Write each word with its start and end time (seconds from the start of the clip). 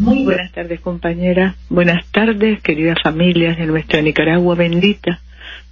Muy 0.00 0.24
buenas 0.24 0.50
tardes, 0.52 0.80
compañera. 0.80 1.56
Buenas 1.68 2.06
tardes, 2.06 2.62
queridas 2.62 2.96
familias 3.02 3.58
de 3.58 3.66
nuestra 3.66 4.00
Nicaragua 4.00 4.54
bendita, 4.54 5.20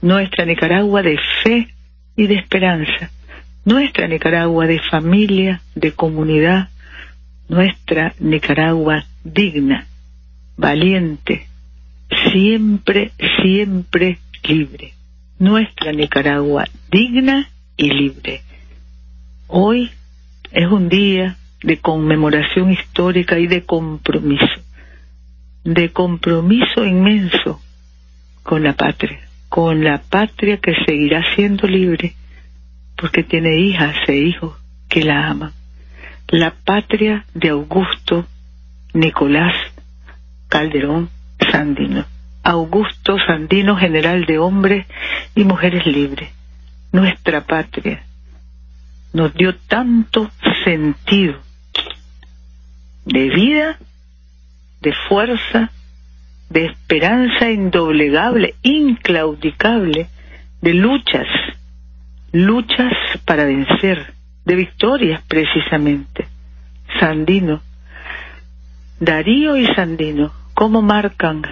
nuestra 0.02 0.44
Nicaragua 0.44 1.00
de 1.00 1.18
fe 1.42 1.68
y 2.14 2.26
de 2.26 2.34
esperanza, 2.34 3.10
nuestra 3.64 4.06
Nicaragua 4.06 4.66
de 4.66 4.80
familia, 4.80 5.62
de 5.74 5.92
comunidad, 5.92 6.68
nuestra 7.48 8.12
Nicaragua 8.18 9.06
digna, 9.24 9.86
valiente, 10.58 11.46
siempre, 12.30 13.12
siempre 13.40 14.18
libre. 14.44 14.92
Nuestra 15.38 15.90
Nicaragua 15.92 16.66
digna 16.92 17.48
y 17.78 17.88
libre. 17.94 18.42
Hoy 19.46 19.90
es 20.52 20.66
un 20.66 20.90
día 20.90 21.37
de 21.62 21.78
conmemoración 21.78 22.72
histórica 22.72 23.38
y 23.38 23.46
de 23.46 23.64
compromiso, 23.64 24.62
de 25.64 25.90
compromiso 25.90 26.84
inmenso 26.84 27.60
con 28.42 28.62
la 28.62 28.74
patria, 28.74 29.20
con 29.48 29.82
la 29.82 29.98
patria 29.98 30.58
que 30.58 30.74
seguirá 30.86 31.22
siendo 31.34 31.66
libre 31.66 32.14
porque 32.98 33.22
tiene 33.22 33.56
hijas 33.58 33.96
e 34.08 34.16
hijos 34.16 34.56
que 34.88 35.04
la 35.04 35.28
aman. 35.28 35.52
La 36.28 36.50
patria 36.50 37.24
de 37.32 37.50
Augusto 37.50 38.26
Nicolás 38.92 39.54
Calderón 40.48 41.08
Sandino. 41.50 42.04
Augusto 42.42 43.16
Sandino, 43.26 43.76
general 43.76 44.24
de 44.26 44.38
hombres 44.38 44.86
y 45.34 45.44
mujeres 45.44 45.86
libres. 45.86 46.30
Nuestra 46.92 47.42
patria 47.42 48.02
nos 49.12 49.32
dio 49.34 49.54
tanto 49.56 50.30
sentido 50.64 51.38
de 53.08 53.30
vida, 53.30 53.78
de 54.82 54.92
fuerza, 55.08 55.70
de 56.50 56.66
esperanza 56.66 57.50
indoblegable, 57.50 58.54
inclaudicable, 58.62 60.08
de 60.60 60.74
luchas, 60.74 61.26
luchas 62.32 62.92
para 63.24 63.44
vencer, 63.44 64.12
de 64.44 64.54
victorias 64.54 65.22
precisamente. 65.26 66.28
Sandino, 67.00 67.62
Darío 69.00 69.56
y 69.56 69.66
Sandino, 69.74 70.32
¿cómo 70.54 70.82
marcan 70.82 71.42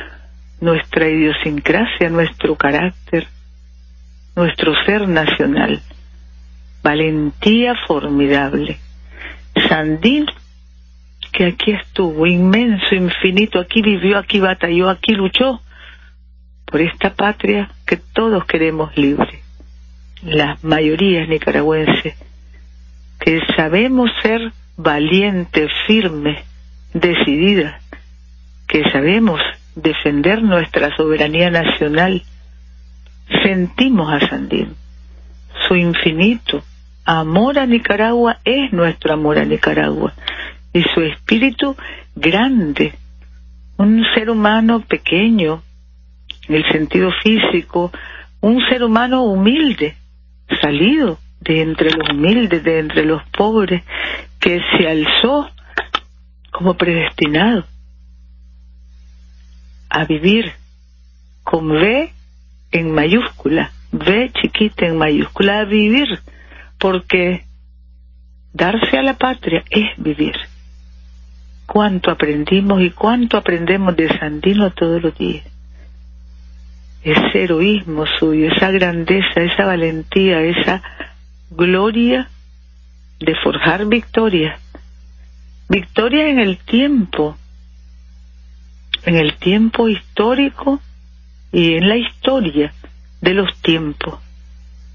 nuestra 0.60 1.08
idiosincrasia, 1.08 2.10
nuestro 2.10 2.56
carácter, 2.56 3.28
nuestro 4.34 4.74
ser 4.84 5.08
nacional? 5.08 5.80
Valentía 6.82 7.74
formidable. 7.86 8.78
Sandino 9.68 10.32
que 11.36 11.44
aquí 11.44 11.72
estuvo, 11.72 12.26
inmenso, 12.26 12.94
infinito, 12.94 13.60
aquí 13.60 13.82
vivió, 13.82 14.16
aquí 14.16 14.40
batalló, 14.40 14.88
aquí 14.88 15.12
luchó 15.12 15.60
por 16.64 16.80
esta 16.80 17.12
patria 17.12 17.68
que 17.86 17.98
todos 17.98 18.46
queremos 18.46 18.96
libre. 18.96 19.42
Las 20.22 20.64
mayorías 20.64 21.28
nicaragüenses, 21.28 22.14
que 23.20 23.42
sabemos 23.54 24.10
ser 24.22 24.50
valientes, 24.78 25.70
firmes, 25.86 26.42
decididas, 26.94 27.82
que 28.66 28.90
sabemos 28.90 29.38
defender 29.74 30.42
nuestra 30.42 30.96
soberanía 30.96 31.50
nacional, 31.50 32.22
sentimos 33.42 34.10
a 34.10 34.26
Sandín. 34.26 34.74
Su 35.68 35.76
infinito 35.76 36.64
amor 37.04 37.58
a 37.58 37.66
Nicaragua 37.66 38.38
es 38.42 38.72
nuestro 38.72 39.12
amor 39.12 39.36
a 39.36 39.44
Nicaragua 39.44 40.14
y 40.76 40.82
su 40.94 41.00
espíritu 41.00 41.74
grande, 42.14 42.92
un 43.78 44.04
ser 44.14 44.28
humano 44.28 44.80
pequeño 44.80 45.62
en 46.48 46.54
el 46.54 46.70
sentido 46.70 47.10
físico, 47.22 47.90
un 48.42 48.60
ser 48.68 48.84
humano 48.84 49.22
humilde, 49.22 49.96
salido 50.60 51.18
de 51.40 51.62
entre 51.62 51.90
los 51.92 52.10
humildes, 52.10 52.62
de 52.62 52.80
entre 52.80 53.06
los 53.06 53.22
pobres, 53.30 53.84
que 54.38 54.60
se 54.76 54.86
alzó 54.86 55.48
como 56.50 56.74
predestinado 56.74 57.64
a 59.88 60.04
vivir 60.04 60.52
con 61.42 61.70
V 61.70 62.12
en 62.72 62.90
mayúscula, 62.90 63.72
V 63.92 64.30
chiquita 64.42 64.84
en 64.84 64.98
mayúscula, 64.98 65.60
a 65.60 65.64
vivir, 65.64 66.20
porque 66.78 67.46
darse 68.52 68.98
a 68.98 69.02
la 69.02 69.14
patria 69.14 69.64
es 69.70 69.86
vivir 69.96 70.36
cuánto 71.66 72.10
aprendimos 72.10 72.80
y 72.80 72.90
cuánto 72.90 73.36
aprendemos 73.36 73.96
de 73.96 74.08
Sandino 74.18 74.70
todos 74.70 75.02
los 75.02 75.18
días. 75.18 75.44
Ese 77.02 77.44
heroísmo 77.44 78.06
suyo, 78.18 78.50
esa 78.52 78.70
grandeza, 78.70 79.40
esa 79.42 79.66
valentía, 79.66 80.40
esa 80.42 80.82
gloria 81.50 82.28
de 83.20 83.34
forjar 83.36 83.86
victoria. 83.86 84.58
Victoria 85.68 86.28
en 86.28 86.38
el 86.38 86.58
tiempo, 86.58 87.36
en 89.04 89.16
el 89.16 89.36
tiempo 89.36 89.88
histórico 89.88 90.80
y 91.52 91.74
en 91.74 91.88
la 91.88 91.96
historia 91.96 92.72
de 93.20 93.34
los 93.34 93.56
tiempos. 93.62 94.20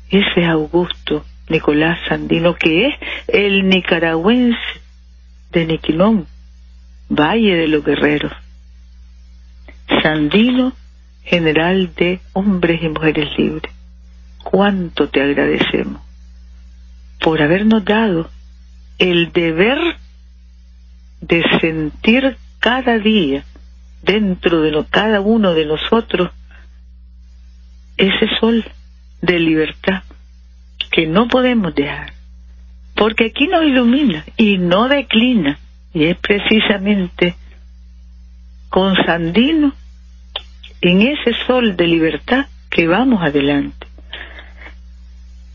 Ese 0.10 0.42
es 0.42 0.48
Augusto 0.48 1.26
Nicolás 1.50 2.00
Sandino, 2.08 2.56
que 2.56 2.88
es 2.88 2.96
el 3.28 3.68
nicaragüense 3.68 4.58
de 5.52 5.66
Niquilón, 5.66 6.28
Valle 7.14 7.56
de 7.58 7.68
los 7.68 7.84
Guerreros. 7.84 8.32
Sandino, 10.02 10.72
general 11.24 11.94
de 11.96 12.22
hombres 12.32 12.82
y 12.82 12.88
mujeres 12.88 13.28
libres. 13.38 13.72
Cuánto 14.44 15.10
te 15.10 15.22
agradecemos 15.22 16.02
por 17.20 17.42
habernos 17.42 17.84
dado 17.84 18.30
el 18.98 19.34
deber 19.34 19.78
de 21.20 21.44
sentir 21.60 22.38
cada 22.60 22.98
día 22.98 23.44
dentro 24.02 24.62
de 24.62 24.86
cada 24.90 25.20
uno 25.20 25.54
de 25.54 25.66
nosotros 25.66 26.32
ese 27.98 28.28
sol 28.40 28.64
de 29.22 29.38
libertad 29.38 30.04
que 30.92 31.06
no 31.08 31.28
podemos 31.28 31.76
dejar, 31.76 32.14
porque 32.96 33.26
aquí 33.26 33.48
nos 33.48 33.66
ilumina 33.66 34.24
y 34.38 34.58
no 34.58 34.88
declina 34.88 35.60
y 35.94 36.06
es 36.06 36.18
precisamente 36.18 37.36
con 38.70 38.96
Sandino, 39.06 39.74
en 40.80 41.02
ese 41.02 41.34
sol 41.46 41.76
de 41.76 41.88
libertad, 41.88 42.48
que 42.70 42.88
vamos 42.88 43.22
adelante. 43.22 43.86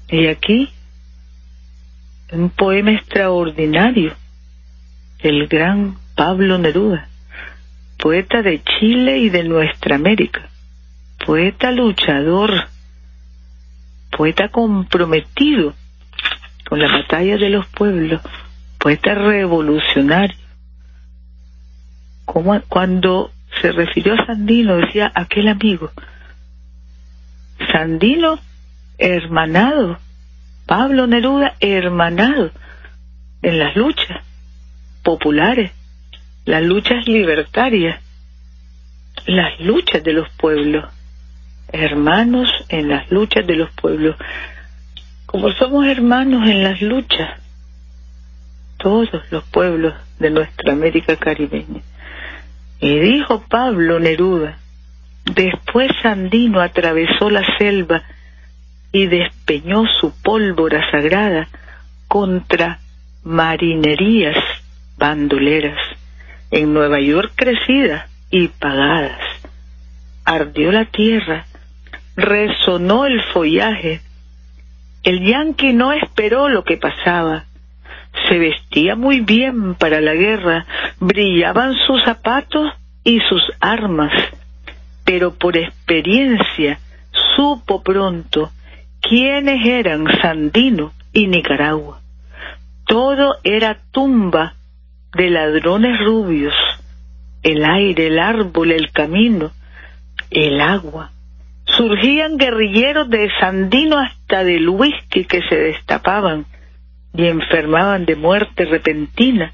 Y 0.09 0.27
aquí, 0.27 0.69
un 2.31 2.51
poema 2.51 2.93
extraordinario 2.93 4.15
del 5.23 5.49
gran 5.49 5.97
Pablo 6.15 6.59
Neruda, 6.59 7.09
poeta 7.99 8.43
de 8.43 8.63
Chile 8.63 9.19
y 9.19 9.31
de 9.31 9.45
nuestra 9.45 9.97
América, 9.97 10.49
poeta 11.25 11.71
luchador, 11.73 12.69
poeta 14.11 14.51
comprometido 14.51 15.75
con 16.69 16.81
la 16.81 16.93
batalla 16.93 17.37
de 17.37 17.51
los 17.51 17.67
pueblos, 17.69 18.21
poeta 18.87 19.17
revolucionario. 19.17 20.37
Como 22.25 22.61
cuando 22.69 23.33
se 23.61 23.73
refirió 23.73 24.15
a 24.15 24.27
Sandino, 24.27 24.77
decía 24.77 25.11
aquel 25.13 25.49
amigo, 25.49 25.91
Sandino 27.73 28.39
hermanado, 28.97 29.99
Pablo 30.67 31.09
Neruda 31.09 31.57
hermanado 31.59 32.53
en 33.43 33.59
las 33.59 33.75
luchas 33.75 34.23
populares, 35.03 35.73
las 36.45 36.63
luchas 36.63 37.09
libertarias, 37.09 38.01
las 39.27 39.59
luchas 39.59 40.05
de 40.05 40.13
los 40.13 40.29
pueblos, 40.37 40.85
hermanos 41.73 42.49
en 42.69 42.89
las 42.89 43.11
luchas 43.11 43.45
de 43.49 43.57
los 43.57 43.71
pueblos. 43.73 44.15
Como 45.27 45.51
somos 45.51 45.89
hermanos 45.89 46.49
en 46.49 46.63
las 46.63 46.81
luchas, 46.81 47.46
todos 48.77 49.11
los 49.31 49.45
pueblos 49.45 49.95
de 50.19 50.31
nuestra 50.31 50.73
América 50.73 51.17
caribeña. 51.17 51.83
Y 52.81 52.99
dijo 52.99 53.43
Pablo 53.49 53.99
Neruda, 53.99 54.59
después 55.25 55.91
Sandino 56.03 56.61
atravesó 56.61 57.31
la 57.31 57.45
selva 57.59 58.03
y 58.93 59.07
despeñó 59.07 59.85
su 60.01 60.13
pólvora 60.23 60.91
sagrada 60.91 61.49
contra 62.09 62.81
marinerías 63.25 64.37
bandoleras, 64.97 65.79
en 66.51 66.73
Nueva 66.73 67.01
York 67.01 67.33
crecidas 67.35 68.09
y 68.31 68.49
pagadas. 68.49 69.21
Ardió 70.25 70.73
la 70.73 70.87
tierra, 70.87 71.47
resonó 72.17 73.07
el 73.07 73.23
follaje. 73.33 74.01
El 75.03 75.25
yanqui 75.25 75.73
no 75.73 75.93
esperó 75.93 76.49
lo 76.49 76.65
que 76.65 76.77
pasaba. 76.77 77.45
Se 78.29 78.39
vestía 78.39 78.97
muy 78.97 79.21
bien 79.21 79.75
para 79.75 80.01
la 80.01 80.15
guerra, 80.15 80.67
brillaban 80.99 81.75
sus 81.87 82.03
zapatos 82.05 82.73
y 83.05 83.21
sus 83.21 83.43
armas, 83.61 84.13
pero 85.05 85.35
por 85.35 85.57
experiencia 85.57 86.81
supo 87.37 87.83
pronto 87.83 88.51
quiénes 89.01 89.65
eran 89.65 90.07
Sandino 90.21 90.93
y 91.13 91.29
Nicaragua. 91.29 92.01
Todo 92.87 93.37
era 93.45 93.79
tumba 93.93 94.55
de 95.15 95.31
ladrones 95.31 95.99
rubios, 96.05 96.55
el 97.43 97.65
aire, 97.65 98.09
el 98.09 98.19
árbol, 98.19 98.73
el 98.73 98.91
camino, 98.91 99.53
el 100.31 100.61
agua. 100.61 101.13
Surgían 101.65 102.37
guerrilleros 102.37 103.09
de 103.09 103.31
Sandino 103.39 103.99
hasta 103.99 104.45
del 104.45 104.69
whisky 104.69 105.25
que 105.25 105.43
se 105.49 105.57
destapaban 105.57 106.47
y 107.17 107.27
enfermaban 107.27 108.05
de 108.05 108.17
muerte 108.17 108.65
repentina 108.65 109.53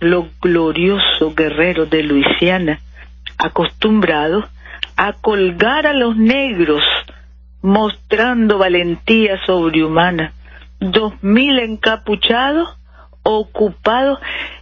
los 0.00 0.26
gloriosos 0.40 1.34
guerreros 1.34 1.90
de 1.90 2.02
Luisiana, 2.02 2.80
acostumbrados 3.38 4.44
a 4.96 5.12
colgar 5.14 5.86
a 5.86 5.92
los 5.92 6.16
negros, 6.16 6.82
mostrando 7.62 8.58
valentía 8.58 9.38
sobrehumana 9.44 10.32
dos 10.80 11.22
mil 11.22 11.58
encapuchados 11.58 12.76
ocupados 13.22 14.18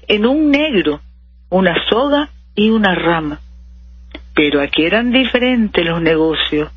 en 0.08 0.26
un 0.26 0.50
negro, 0.50 1.00
una 1.48 1.76
soga 1.88 2.28
y 2.54 2.70
una 2.70 2.94
rama. 2.94 3.40
Pero 4.34 4.60
aquí 4.60 4.84
eran 4.84 5.12
diferentes 5.12 5.84
los 5.84 6.02
negocios. 6.02 6.70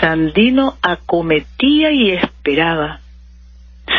Sandino 0.00 0.76
acometía 0.82 1.92
y 1.92 2.12
esperaba. 2.12 3.01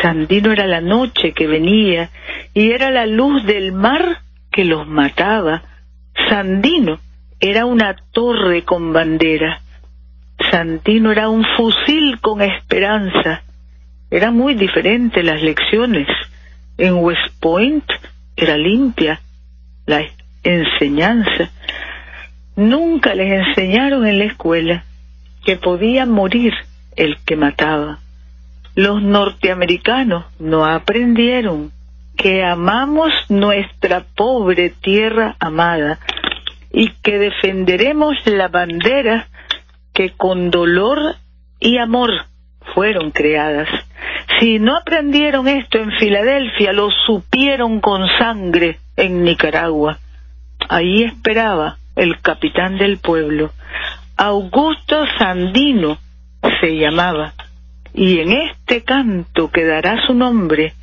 Sandino 0.02 0.52
era 0.52 0.66
la 0.66 0.80
noche 0.80 1.32
que 1.32 1.46
venía 1.46 2.10
y 2.52 2.70
era 2.70 2.90
la 2.90 3.06
luz 3.06 3.44
del 3.44 3.72
mar 3.72 4.20
que 4.50 4.64
los 4.64 4.86
mataba. 4.86 5.62
Sandino 6.28 7.00
era 7.40 7.66
una 7.66 7.96
torre 8.12 8.64
con 8.64 8.92
bandera. 8.92 9.60
Sandino 10.50 11.12
era 11.12 11.28
un 11.28 11.44
fusil 11.56 12.20
con 12.20 12.42
esperanza. 12.42 13.42
Eran 14.10 14.36
muy 14.36 14.54
diferentes 14.54 15.24
las 15.24 15.42
lecciones. 15.42 16.08
En 16.78 16.94
West 16.94 17.34
Point 17.40 17.84
era 18.36 18.56
limpia 18.56 19.20
la 19.86 20.02
enseñanza. 20.42 21.50
Nunca 22.56 23.14
les 23.14 23.46
enseñaron 23.46 24.06
en 24.06 24.18
la 24.18 24.24
escuela 24.24 24.84
que 25.44 25.56
podía 25.56 26.06
morir 26.06 26.52
el 26.96 27.16
que 27.24 27.36
mataba. 27.36 27.98
Los 28.74 29.02
norteamericanos 29.02 30.24
no 30.38 30.66
aprendieron 30.66 31.72
que 32.16 32.44
amamos 32.44 33.12
nuestra 33.28 34.04
pobre 34.16 34.70
tierra 34.70 35.36
amada 35.38 35.98
y 36.72 36.90
que 37.02 37.18
defenderemos 37.18 38.16
la 38.26 38.48
bandera 38.48 39.28
que 39.92 40.10
con 40.10 40.50
dolor 40.50 41.16
y 41.60 41.78
amor 41.78 42.10
fueron 42.74 43.12
creadas. 43.12 43.68
Si 44.40 44.58
no 44.58 44.76
aprendieron 44.76 45.46
esto 45.46 45.78
en 45.78 45.92
Filadelfia, 45.92 46.72
lo 46.72 46.90
supieron 47.06 47.80
con 47.80 48.08
sangre 48.18 48.80
en 48.96 49.22
Nicaragua. 49.22 49.98
Ahí 50.68 51.04
esperaba 51.04 51.76
el 51.94 52.20
capitán 52.20 52.76
del 52.76 52.98
pueblo. 52.98 53.52
Augusto 54.16 55.04
Sandino 55.18 55.98
se 56.60 56.76
llamaba. 56.76 57.34
Y 57.94 58.18
en 58.18 58.32
este 58.32 58.82
canto 58.82 59.50
que 59.50 59.64
dará 59.64 60.04
su 60.06 60.14
nombre, 60.14 60.74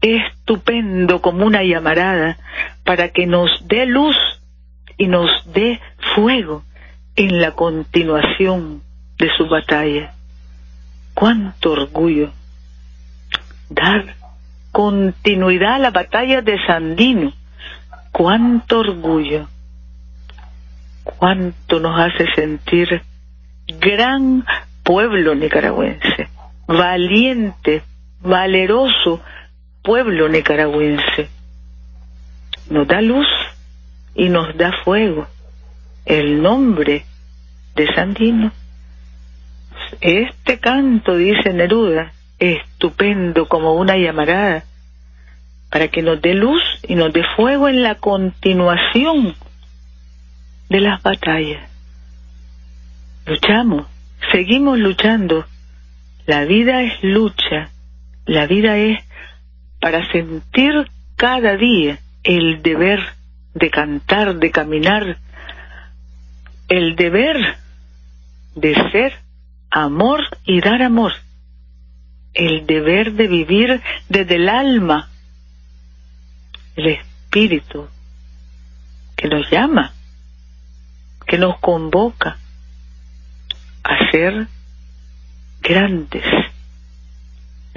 estupendo 0.00 1.20
como 1.20 1.44
una 1.44 1.62
llamarada, 1.62 2.38
para 2.84 3.08
que 3.08 3.26
nos 3.26 3.50
dé 3.66 3.86
luz 3.86 4.16
y 4.96 5.08
nos 5.08 5.28
dé 5.52 5.80
fuego 6.14 6.62
en 7.16 7.40
la 7.40 7.52
continuación 7.52 8.82
de 9.18 9.30
su 9.36 9.46
batalla. 9.48 10.14
Cuánto 11.14 11.72
orgullo 11.72 12.30
dar 13.70 14.16
continuidad 14.72 15.74
a 15.74 15.78
la 15.78 15.90
batalla 15.90 16.42
de 16.42 16.58
Sandino. 16.66 17.32
Cuánto 18.12 18.80
orgullo, 18.80 19.48
cuánto 21.04 21.78
nos 21.78 21.98
hace 21.98 22.26
sentir 22.34 23.02
gran 23.78 24.44
pueblo 24.82 25.36
nicaragüense, 25.36 26.19
valiente, 26.70 27.82
valeroso 28.20 29.20
pueblo 29.82 30.28
nicaragüense. 30.28 31.28
Nos 32.70 32.86
da 32.86 33.00
luz 33.00 33.26
y 34.14 34.28
nos 34.28 34.56
da 34.56 34.72
fuego. 34.84 35.26
El 36.06 36.42
nombre 36.42 37.04
de 37.74 37.94
Sandino. 37.94 38.52
Este 40.00 40.58
canto, 40.58 41.16
dice 41.16 41.52
Neruda, 41.52 42.12
estupendo 42.38 43.48
como 43.48 43.74
una 43.74 43.96
llamarada, 43.96 44.64
para 45.70 45.88
que 45.88 46.02
nos 46.02 46.22
dé 46.22 46.34
luz 46.34 46.62
y 46.86 46.94
nos 46.94 47.12
dé 47.12 47.24
fuego 47.36 47.68
en 47.68 47.82
la 47.82 47.96
continuación 47.96 49.34
de 50.68 50.80
las 50.80 51.02
batallas. 51.02 51.68
Luchamos, 53.26 53.86
seguimos 54.32 54.78
luchando. 54.78 55.44
La 56.30 56.44
vida 56.44 56.82
es 56.82 57.02
lucha, 57.02 57.70
la 58.24 58.46
vida 58.46 58.76
es 58.76 59.02
para 59.80 60.08
sentir 60.12 60.88
cada 61.16 61.56
día 61.56 61.98
el 62.22 62.62
deber 62.62 63.00
de 63.54 63.68
cantar, 63.68 64.36
de 64.36 64.52
caminar, 64.52 65.18
el 66.68 66.94
deber 66.94 67.36
de 68.54 68.74
ser 68.92 69.12
amor 69.72 70.20
y 70.44 70.60
dar 70.60 70.82
amor. 70.82 71.14
El 72.32 72.64
deber 72.64 73.14
de 73.14 73.26
vivir 73.26 73.82
desde 74.08 74.36
el 74.36 74.48
alma, 74.48 75.10
el 76.76 76.86
espíritu 76.86 77.88
que 79.16 79.26
nos 79.26 79.50
llama, 79.50 79.94
que 81.26 81.38
nos 81.38 81.58
convoca 81.58 82.38
a 83.82 84.10
ser 84.12 84.46
grandes, 85.62 86.24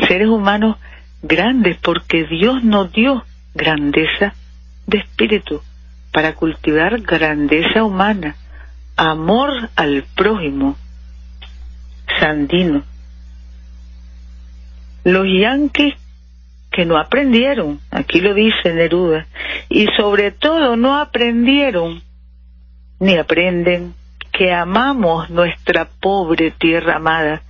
seres 0.07 0.27
humanos 0.27 0.77
grandes, 1.21 1.77
porque 1.77 2.25
Dios 2.25 2.63
nos 2.63 2.91
dio 2.91 3.23
grandeza 3.53 4.33
de 4.87 4.97
espíritu 4.99 5.61
para 6.11 6.35
cultivar 6.35 7.01
grandeza 7.01 7.83
humana, 7.83 8.35
amor 8.95 9.69
al 9.75 10.03
prójimo, 10.15 10.77
sandino. 12.19 12.83
Los 15.03 15.25
yanquis 15.27 15.95
que 16.71 16.85
no 16.85 16.97
aprendieron, 16.97 17.79
aquí 17.91 18.19
lo 18.19 18.33
dice 18.33 18.73
Neruda, 18.73 19.27
y 19.69 19.87
sobre 19.97 20.31
todo 20.31 20.75
no 20.75 20.97
aprendieron 20.97 22.01
ni 22.99 23.17
aprenden 23.17 23.93
que 24.31 24.51
amamos 24.51 25.29
nuestra 25.29 25.85
pobre 25.85 26.51
tierra 26.51 26.95
amada 26.95 27.41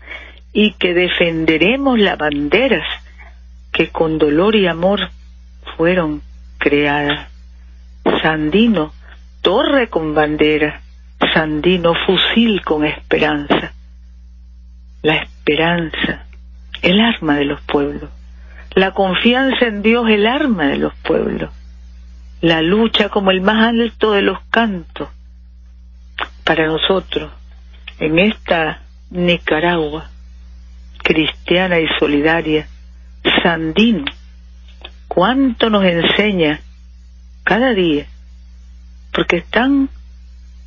y 0.53 0.73
que 0.73 0.93
defenderemos 0.93 1.99
las 1.99 2.17
banderas 2.17 2.85
que 3.71 3.89
con 3.89 4.17
dolor 4.17 4.55
y 4.55 4.67
amor 4.67 5.09
fueron 5.75 6.21
creadas. 6.59 7.29
Sandino, 8.21 8.93
torre 9.41 9.89
con 9.89 10.13
bandera, 10.13 10.81
Sandino, 11.33 11.93
fusil 12.05 12.61
con 12.63 12.85
esperanza. 12.85 13.73
La 15.01 15.15
esperanza 15.15 16.23
el 16.83 16.99
arma 16.99 17.37
de 17.37 17.45
los 17.45 17.61
pueblos. 17.61 18.09
La 18.75 18.91
confianza 18.91 19.65
en 19.65 19.81
Dios, 19.81 20.07
el 20.09 20.27
arma 20.27 20.67
de 20.67 20.77
los 20.77 20.93
pueblos. 20.95 21.51
La 22.41 22.61
lucha 22.61 23.09
como 23.09 23.31
el 23.31 23.41
más 23.41 23.69
alto 23.69 24.11
de 24.11 24.21
los 24.21 24.39
cantos. 24.49 25.09
Para 26.43 26.67
nosotros, 26.67 27.31
en 27.99 28.19
esta 28.19 28.81
Nicaragua 29.09 30.09
cristiana 31.03 31.79
y 31.79 31.87
solidaria, 31.99 32.67
Sandino, 33.43 34.05
cuánto 35.07 35.69
nos 35.69 35.83
enseña 35.85 36.61
cada 37.43 37.73
día, 37.73 38.07
porque 39.13 39.37
están 39.37 39.89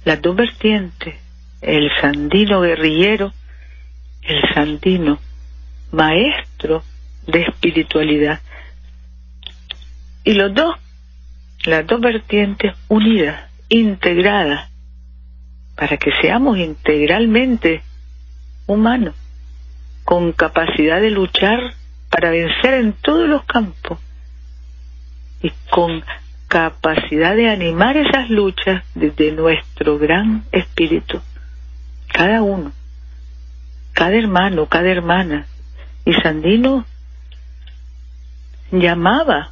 las 0.04 0.22
dos 0.22 0.36
vertientes, 0.36 1.16
el 1.62 1.90
sandino 2.00 2.60
guerrillero, 2.60 3.32
el 4.22 4.42
sandino 4.54 5.18
maestro 5.90 6.84
de 7.26 7.42
espiritualidad. 7.42 8.40
Y 10.22 10.34
los 10.34 10.54
dos, 10.54 10.76
las 11.64 11.86
dos 11.86 12.00
vertientes 12.00 12.74
unidas, 12.88 13.50
integradas, 13.68 14.70
para 15.76 15.96
que 15.96 16.10
seamos 16.20 16.58
integralmente 16.58 17.82
humanos, 18.66 19.14
con 20.06 20.30
capacidad 20.30 21.00
de 21.00 21.10
luchar 21.10 21.74
para 22.10 22.30
vencer 22.30 22.74
en 22.74 22.92
todos 22.92 23.28
los 23.28 23.44
campos 23.44 23.98
y 25.42 25.50
con 25.68 26.04
capacidad 26.46 27.34
de 27.34 27.50
animar 27.50 27.96
esas 27.96 28.30
luchas 28.30 28.84
desde 28.94 29.32
nuestro 29.32 29.98
gran 29.98 30.44
espíritu, 30.52 31.20
cada 32.06 32.40
uno, 32.40 32.70
cada 33.94 34.16
hermano, 34.16 34.66
cada 34.66 34.88
hermana. 34.88 35.48
Y 36.04 36.12
Sandino 36.14 36.86
llamaba 38.70 39.50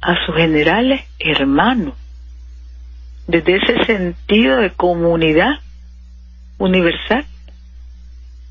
a 0.00 0.24
sus 0.24 0.36
generales 0.36 1.00
hermanos, 1.18 1.94
desde 3.26 3.56
ese 3.56 3.84
sentido 3.86 4.58
de 4.58 4.70
comunidad 4.70 5.54
universal, 6.58 7.26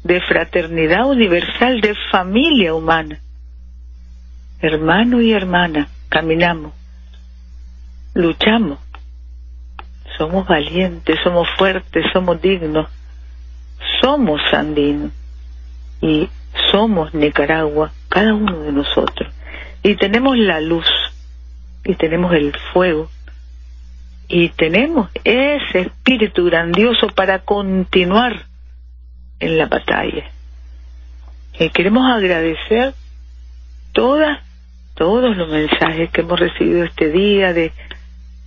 de 0.03 0.21
fraternidad 0.21 1.07
universal, 1.07 1.81
de 1.81 1.95
familia 2.11 2.73
humana. 2.73 3.19
Hermano 4.61 5.21
y 5.21 5.31
hermana, 5.31 5.87
caminamos 6.09 6.73
luchamos, 8.13 8.79
somos 10.17 10.47
valientes, 10.47 11.17
somos 11.23 11.47
fuertes, 11.57 12.05
somos 12.11 12.41
dignos, 12.41 12.89
somos 14.01 14.41
andinos 14.51 15.11
y 16.01 16.29
somos 16.71 17.13
Nicaragua, 17.13 17.91
cada 18.09 18.33
uno 18.33 18.59
de 18.59 18.71
nosotros. 18.71 19.33
Y 19.83 19.95
tenemos 19.95 20.37
la 20.37 20.59
luz, 20.59 20.87
y 21.85 21.95
tenemos 21.95 22.33
el 22.33 22.53
fuego, 22.73 23.09
y 24.27 24.49
tenemos 24.49 25.09
ese 25.23 25.79
espíritu 25.79 26.45
grandioso 26.45 27.07
para 27.07 27.39
continuar 27.39 28.45
en 29.39 29.57
la 29.57 29.67
batalla. 29.67 30.31
Y 31.59 31.69
queremos 31.69 32.09
agradecer 32.09 32.93
todas, 33.93 34.39
todos 34.95 35.35
los 35.35 35.49
mensajes 35.49 36.09
que 36.11 36.21
hemos 36.21 36.39
recibido 36.39 36.83
este 36.83 37.11
día 37.11 37.53
de 37.53 37.71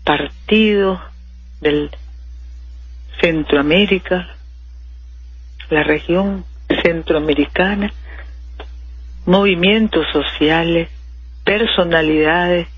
partidos 0.04 1.00
del 1.60 1.90
Centroamérica, 3.20 4.34
la 5.70 5.82
región 5.82 6.44
centroamericana, 6.82 7.92
movimientos 9.26 10.06
sociales, 10.12 10.88
personalidades 11.44 12.68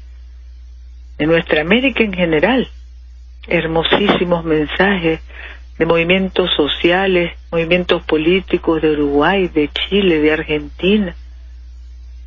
de 1.19 1.27
nuestra 1.27 1.63
América 1.63 2.03
en 2.03 2.13
general, 2.13 2.69
hermosísimos 3.47 4.45
mensajes 4.45 5.21
de 5.79 5.87
movimientos 5.87 6.51
sociales, 6.57 7.33
movimientos 7.51 8.03
políticos 8.05 8.81
de 8.83 8.93
Uruguay, 8.93 9.49
de 9.49 9.69
Chile, 9.69 10.21
de 10.21 10.33
Argentina, 10.33 11.15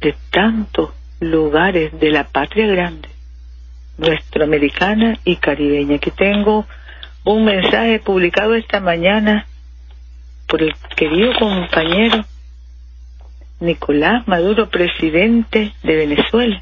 de 0.01 0.16
tantos 0.32 0.92
lugares 1.20 1.98
de 2.00 2.12
la 2.12 2.25
patria 2.25 2.68
grande 2.68 3.10
nuestroamericana 3.98 5.18
y 5.24 5.38
caribeña. 5.38 5.96
Aquí 5.96 6.12
tengo 6.12 6.66
un 7.24 7.46
mensaje 7.46 8.00
publicado 8.00 8.56
esta 8.56 8.80
mañana 8.80 9.48
por 10.48 10.62
el 10.62 10.74
querido 10.96 11.34
compañero 11.38 12.24
Nicolás 13.60 14.27
Maduro, 14.27 14.70
presidente 14.70 15.74
de 15.84 15.96
Venezuela, 15.96 16.62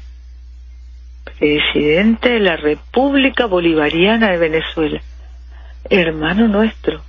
presidente 1.38 2.30
de 2.30 2.40
la 2.40 2.56
República 2.56 3.46
Bolivariana 3.46 4.30
de 4.30 4.38
Venezuela, 4.38 5.02
hermano 5.90 6.48
nuestro, 6.48 7.02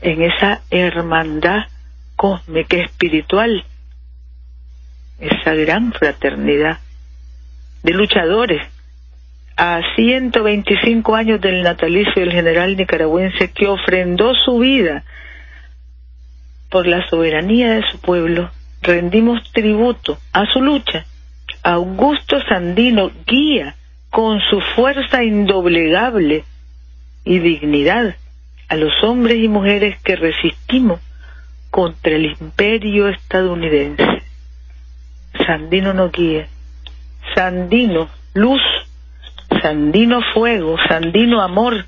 en 0.00 0.22
esa 0.22 0.62
hermandad 0.70 1.66
cósmica 2.16 2.76
espiritual, 2.76 3.64
esa 5.18 5.54
gran 5.54 5.92
fraternidad 5.92 6.78
de 7.82 7.92
luchadores 7.92 8.66
a 9.56 9.80
125 9.96 11.14
años 11.14 11.40
del 11.40 11.62
natalicio 11.62 12.14
del 12.16 12.32
general 12.32 12.76
nicaragüense 12.76 13.50
que 13.50 13.66
ofrendó 13.66 14.34
su 14.34 14.58
vida 14.58 15.04
por 16.70 16.86
la 16.86 17.06
soberanía 17.08 17.74
de 17.74 17.82
su 17.90 18.00
pueblo, 18.00 18.50
rendimos 18.80 19.40
tributo 19.52 20.18
a 20.32 20.46
su 20.46 20.60
lucha. 20.62 21.04
Augusto 21.62 22.40
Sandino 22.48 23.10
guía 23.26 23.76
con 24.10 24.40
su 24.40 24.60
fuerza 24.74 25.22
indoblegable 25.22 26.44
y 27.24 27.38
dignidad 27.38 28.16
a 28.68 28.76
los 28.76 28.92
hombres 29.02 29.38
y 29.38 29.48
mujeres 29.48 30.00
que 30.02 30.16
resistimos 30.16 31.00
contra 31.70 32.14
el 32.14 32.26
imperio 32.26 33.08
estadounidense. 33.08 34.22
Sandino 35.46 35.92
nos 35.92 36.12
guía. 36.12 36.46
Sandino, 37.34 38.08
luz 38.34 38.60
Sandino 39.60 40.20
Fuego, 40.34 40.76
Sandino 40.88 41.40
Amor, 41.40 41.84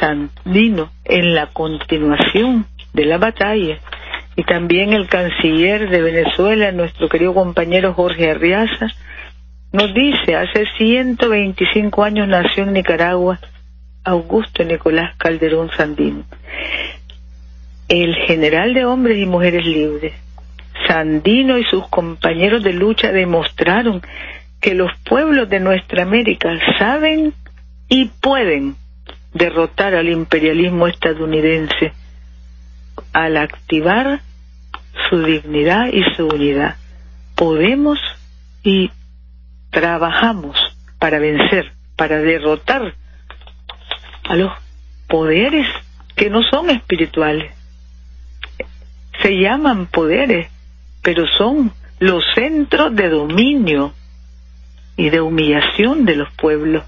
Sandino 0.00 0.90
en 1.04 1.34
la 1.34 1.46
continuación 1.46 2.66
de 2.92 3.04
la 3.04 3.18
batalla. 3.18 3.78
Y 4.34 4.44
también 4.44 4.92
el 4.92 5.08
canciller 5.08 5.90
de 5.90 6.00
Venezuela, 6.00 6.72
nuestro 6.72 7.08
querido 7.08 7.34
compañero 7.34 7.92
Jorge 7.92 8.30
Arriaza, 8.30 8.88
nos 9.72 9.92
dice, 9.94 10.36
hace 10.36 10.66
125 10.78 12.02
años 12.02 12.28
nació 12.28 12.64
en 12.64 12.72
Nicaragua 12.72 13.38
Augusto 14.04 14.64
Nicolás 14.64 15.14
Calderón 15.16 15.70
Sandino, 15.76 16.24
el 17.88 18.14
general 18.26 18.74
de 18.74 18.84
hombres 18.84 19.18
y 19.18 19.26
mujeres 19.26 19.64
libres. 19.64 20.14
Sandino 20.88 21.58
y 21.58 21.64
sus 21.64 21.86
compañeros 21.88 22.62
de 22.62 22.72
lucha 22.72 23.12
demostraron 23.12 24.02
que 24.60 24.74
los 24.74 24.90
pueblos 25.04 25.48
de 25.48 25.60
nuestra 25.60 26.02
América 26.02 26.50
saben 26.78 27.34
y 27.88 28.06
pueden 28.06 28.76
derrotar 29.34 29.94
al 29.94 30.08
imperialismo 30.08 30.86
estadounidense 30.86 31.92
al 33.12 33.36
activar 33.36 34.20
su 35.08 35.22
dignidad 35.22 35.86
y 35.92 36.02
su 36.14 36.26
unidad. 36.26 36.76
Podemos 37.34 37.98
y 38.62 38.90
trabajamos 39.70 40.56
para 40.98 41.18
vencer, 41.18 41.72
para 41.96 42.18
derrotar 42.18 42.94
a 44.32 44.36
los 44.36 44.50
poderes 45.08 45.66
que 46.16 46.30
no 46.30 46.42
son 46.42 46.70
espirituales. 46.70 47.52
Se 49.20 49.38
llaman 49.38 49.84
poderes, 49.84 50.48
pero 51.02 51.26
son 51.26 51.70
los 51.98 52.24
centros 52.34 52.96
de 52.96 53.10
dominio 53.10 53.92
y 54.96 55.10
de 55.10 55.20
humillación 55.20 56.06
de 56.06 56.16
los 56.16 56.32
pueblos. 56.32 56.82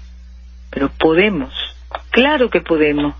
Pero 0.71 0.89
podemos, 0.89 1.53
claro 2.09 2.49
que 2.49 2.61
podemos. 2.61 3.13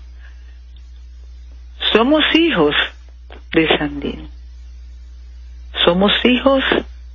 Somos 1.92 2.24
hijos 2.34 2.74
de 3.52 3.78
Sandín. 3.78 4.28
Somos 5.84 6.12
hijos 6.24 6.64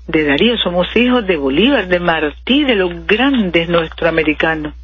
de 0.08 0.24
Darío, 0.24 0.58
somos 0.60 0.88
hijos 0.96 1.28
de 1.28 1.36
Bolívar, 1.36 1.90
de 1.90 2.00
Martí, 2.00 2.64
de 2.64 2.76
los 2.76 3.06
grandes 3.06 3.68
nuestroamericanos. 3.68 4.76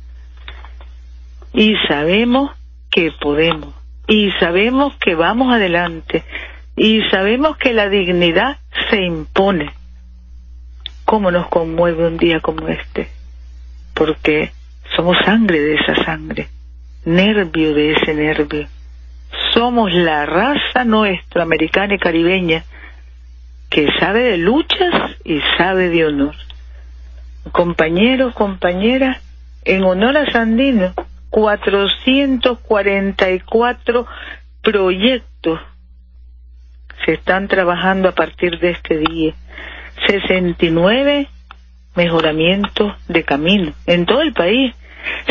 Y 1.58 1.76
sabemos 1.88 2.52
que 2.92 3.12
podemos. 3.20 3.74
Y 4.08 4.30
sabemos 4.40 4.94
que 4.98 5.16
vamos 5.16 5.52
adelante. 5.52 6.24
Y 6.76 7.02
sabemos 7.10 7.58
que 7.58 7.74
la 7.74 7.90
dignidad 7.90 8.58
se 8.92 9.02
impone 9.02 9.72
cómo 11.04 11.32
nos 11.32 11.48
conmueve 11.48 12.06
un 12.06 12.18
día 12.18 12.42
como 12.42 12.68
este, 12.68 13.10
porque 13.96 14.52
somos 14.96 15.18
sangre 15.26 15.60
de 15.60 15.76
esa 15.76 15.96
sangre, 16.06 16.48
nervio 17.06 17.74
de 17.74 17.94
ese 17.94 18.14
nervio. 18.14 18.68
Somos 19.52 19.92
la 19.92 20.28
raza 20.28 20.86
nuestra, 20.86 21.42
americana 21.42 21.96
y 21.96 21.98
caribeña, 21.98 22.66
que 23.72 23.88
sabe 24.00 24.22
de 24.26 24.38
luchas 24.38 24.94
y 25.24 25.42
sabe 25.58 25.90
de 25.90 26.06
honor. 26.06 26.36
Compañeros, 27.52 28.36
compañeras, 28.36 29.18
en 29.66 29.86
honor 29.86 30.18
a 30.18 30.32
Sandino, 30.32 30.94
444 31.38 34.08
proyectos 34.64 35.60
se 37.06 37.14
están 37.14 37.48
trabajando 37.48 38.10
a 38.10 38.14
partir 38.14 38.58
de 38.58 38.72
este 38.72 38.98
día 38.98 39.36
69 40.08 41.28
mejoramiento 41.96 42.96
de 43.08 43.24
camino 43.24 43.72
en 43.86 44.08
todo 44.08 44.24
el 44.24 44.34
país. 44.34 44.74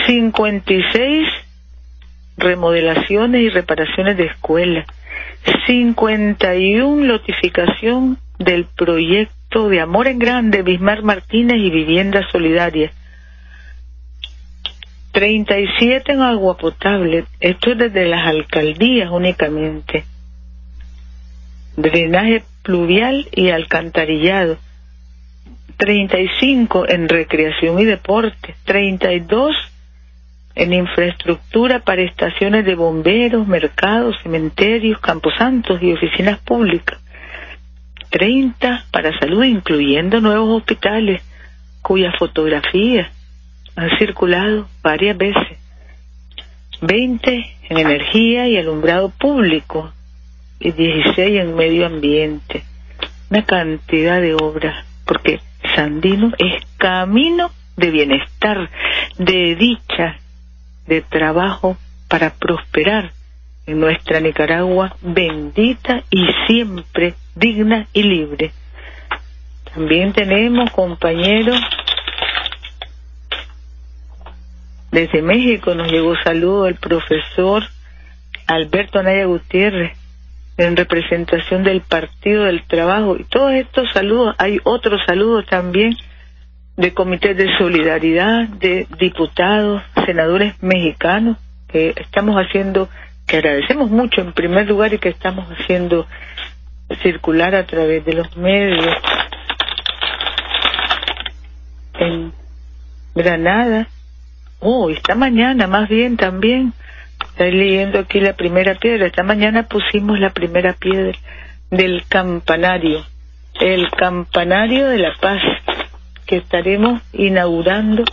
56 0.06 1.28
remodelaciones 2.36 3.42
y 3.42 3.48
reparaciones 3.48 4.16
de 4.16 4.26
escuelas. 4.26 4.86
51 5.66 7.04
notificación 7.04 8.18
del 8.38 8.66
proyecto 8.76 9.68
de 9.68 9.80
Amor 9.80 10.06
en 10.06 10.20
Grande, 10.20 10.62
Bismar 10.62 11.02
Martínez 11.02 11.56
y 11.56 11.70
Vivienda 11.70 12.25
Solidaria. 12.30 12.92
37 15.16 16.12
en 16.12 16.20
agua 16.20 16.58
potable. 16.58 17.25
Esto 17.40 17.73
es 17.73 17.78
desde 17.78 18.04
las 18.04 18.26
alcaldías 18.26 19.11
únicamente. 19.11 20.04
Drenaje 21.75 22.44
pluvial 22.62 23.26
y 23.32 23.49
alcantarillado. 23.49 24.58
35 25.78 26.90
en 26.90 27.08
recreación 27.08 27.78
y 27.78 27.87
deporte. 27.87 28.56
32 28.66 29.56
en 30.54 30.75
infraestructura 30.75 31.78
para 31.80 32.02
estaciones 32.02 32.66
de 32.66 32.75
bomberos, 32.75 33.49
mercados, 33.49 34.16
cementerios, 34.23 35.00
camposantos 35.00 35.82
y 35.82 35.94
oficinas 35.94 36.40
públicas. 36.40 37.00
30 38.11 38.85
para 38.90 39.18
salud, 39.18 39.44
incluyendo 39.44 40.20
nuevos 40.20 40.58
hospitales, 40.58 41.23
cuyas 41.80 42.14
fotografías 42.18 43.15
han 43.76 43.90
circulado 43.99 44.68
varias 44.83 45.16
veces. 45.16 45.59
20 46.80 47.56
en 47.68 47.78
energía 47.78 48.49
y 48.49 48.59
alumbrado 48.59 49.11
público 49.11 49.92
y 50.59 50.73
16 50.73 51.40
en 51.40 51.54
medio 51.54 51.87
ambiente. 51.87 52.64
Una 53.30 53.45
cantidad 53.45 54.21
de 54.21 54.35
obras, 54.35 54.85
porque 55.04 55.40
Sandino 55.75 56.33
es 56.38 56.64
camino 56.78 57.50
de 57.76 57.90
bienestar, 57.90 58.71
de 59.18 59.56
dicha, 59.56 60.18
de 60.87 61.02
trabajo 61.02 61.76
para 62.09 62.30
prosperar 62.30 63.12
en 63.66 63.80
nuestra 63.80 64.21
Nicaragua 64.21 64.97
bendita 65.02 66.04
y 66.11 66.26
siempre 66.47 67.14
digna 67.35 67.88
y 67.92 68.02
libre. 68.04 68.52
También 69.75 70.12
tenemos 70.12 70.71
compañeros 70.71 71.61
desde 74.96 75.20
México, 75.20 75.74
nos 75.74 75.92
llegó 75.92 76.16
saludo 76.24 76.66
el 76.66 76.76
profesor 76.76 77.62
Alberto 78.46 78.98
Anaya 78.98 79.26
Gutiérrez 79.26 79.94
en 80.56 80.74
representación 80.74 81.64
del 81.64 81.82
Partido 81.82 82.44
del 82.44 82.62
Trabajo 82.62 83.14
y 83.18 83.24
todos 83.24 83.52
estos 83.52 83.92
saludos, 83.92 84.34
hay 84.38 84.58
otros 84.64 85.02
saludos 85.06 85.44
también 85.50 85.94
de 86.78 86.94
comités 86.94 87.36
de 87.36 87.46
solidaridad, 87.58 88.48
de 88.48 88.86
diputados, 88.98 89.82
senadores 90.06 90.54
mexicanos, 90.62 91.36
que 91.68 91.92
estamos 91.94 92.36
haciendo, 92.36 92.88
que 93.26 93.36
agradecemos 93.36 93.90
mucho 93.90 94.22
en 94.22 94.32
primer 94.32 94.66
lugar 94.66 94.94
y 94.94 94.98
que 94.98 95.10
estamos 95.10 95.46
haciendo 95.50 96.06
circular 97.02 97.54
a 97.54 97.66
través 97.66 98.02
de 98.06 98.14
los 98.14 98.34
medios. 98.34 98.94
En 101.98 102.32
Granada, 103.14 103.88
oh, 104.60 104.90
esta 104.90 105.14
mañana 105.14 105.66
más 105.66 105.88
bien 105.88 106.16
también, 106.16 106.72
estoy 107.30 107.52
leyendo 107.52 108.00
aquí 108.00 108.20
la 108.20 108.34
primera 108.34 108.75
piedra, 108.75 109.06
esta 109.06 109.22
mañana 109.22 109.64
pusimos 109.64 110.18
la 110.18 110.30
primera 110.30 110.72
piedra 110.75 111.16
del 111.70 112.04
campanario, 112.08 113.04
el 113.60 113.90
campanario 113.90 114.88
de 114.88 114.98
la 114.98 115.14
paz 115.20 115.42
que 116.26 116.36
estaremos 116.36 117.00
inaugurando. 117.12 118.04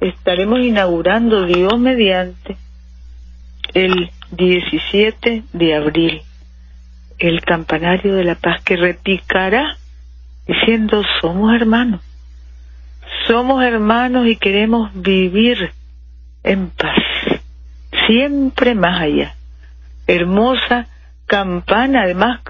Estaremos 0.00 0.60
inaugurando 0.60 1.44
Dios 1.44 1.78
mediante 1.78 2.56
el 3.74 4.10
17 4.32 5.44
de 5.52 5.74
abril 5.74 6.22
el 7.18 7.42
campanario 7.42 8.14
de 8.14 8.24
la 8.24 8.34
paz 8.34 8.62
que 8.62 8.76
repicará 8.76 9.76
diciendo 10.46 11.02
somos 11.20 11.54
hermanos 11.54 12.00
somos 13.26 13.62
hermanos 13.62 14.26
y 14.26 14.36
queremos 14.36 14.90
vivir 14.94 15.72
en 16.42 16.70
paz 16.70 16.98
siempre 18.06 18.74
más 18.74 19.02
allá 19.02 19.34
hermosa 20.06 20.86
campana 21.26 22.02
además 22.02 22.40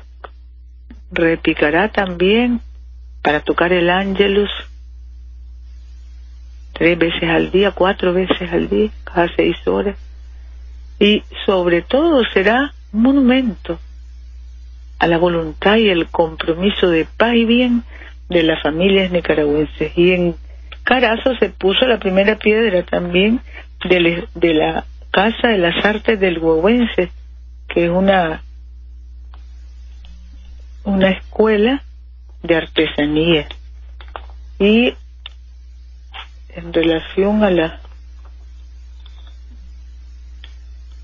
repicará 1.10 1.88
también 1.88 2.60
para 3.22 3.40
tocar 3.40 3.72
el 3.72 3.90
ángelus 3.90 4.50
tres 6.80 6.98
veces 6.98 7.28
al 7.28 7.50
día, 7.50 7.72
cuatro 7.72 8.14
veces 8.14 8.50
al 8.50 8.68
día, 8.70 8.90
cada 9.04 9.28
seis 9.36 9.56
horas. 9.66 9.96
Y 10.98 11.22
sobre 11.44 11.82
todo 11.82 12.24
será 12.32 12.72
un 12.92 13.02
monumento 13.02 13.78
a 14.98 15.06
la 15.06 15.18
voluntad 15.18 15.76
y 15.76 15.90
el 15.90 16.08
compromiso 16.08 16.88
de 16.88 17.04
paz 17.04 17.34
y 17.34 17.44
bien 17.44 17.84
de 18.30 18.42
las 18.42 18.62
familias 18.62 19.10
nicaragüenses. 19.10 19.92
Y 19.96 20.12
en 20.12 20.36
Carazo 20.90 21.36
se 21.36 21.50
puso 21.50 21.86
la 21.86 22.00
primera 22.00 22.34
piedra 22.34 22.82
también 22.82 23.40
de, 23.88 24.54
la 24.54 24.84
Casa 25.12 25.46
de 25.46 25.58
las 25.58 25.84
Artes 25.84 26.18
del 26.18 26.40
Huehuense, 26.40 27.12
que 27.68 27.84
es 27.84 27.90
una 27.90 28.42
una 30.82 31.10
escuela 31.10 31.84
de 32.42 32.56
artesanía. 32.56 33.46
Y 34.58 34.92
en 36.56 36.72
relación 36.72 37.44
a 37.44 37.50
la 37.52 37.78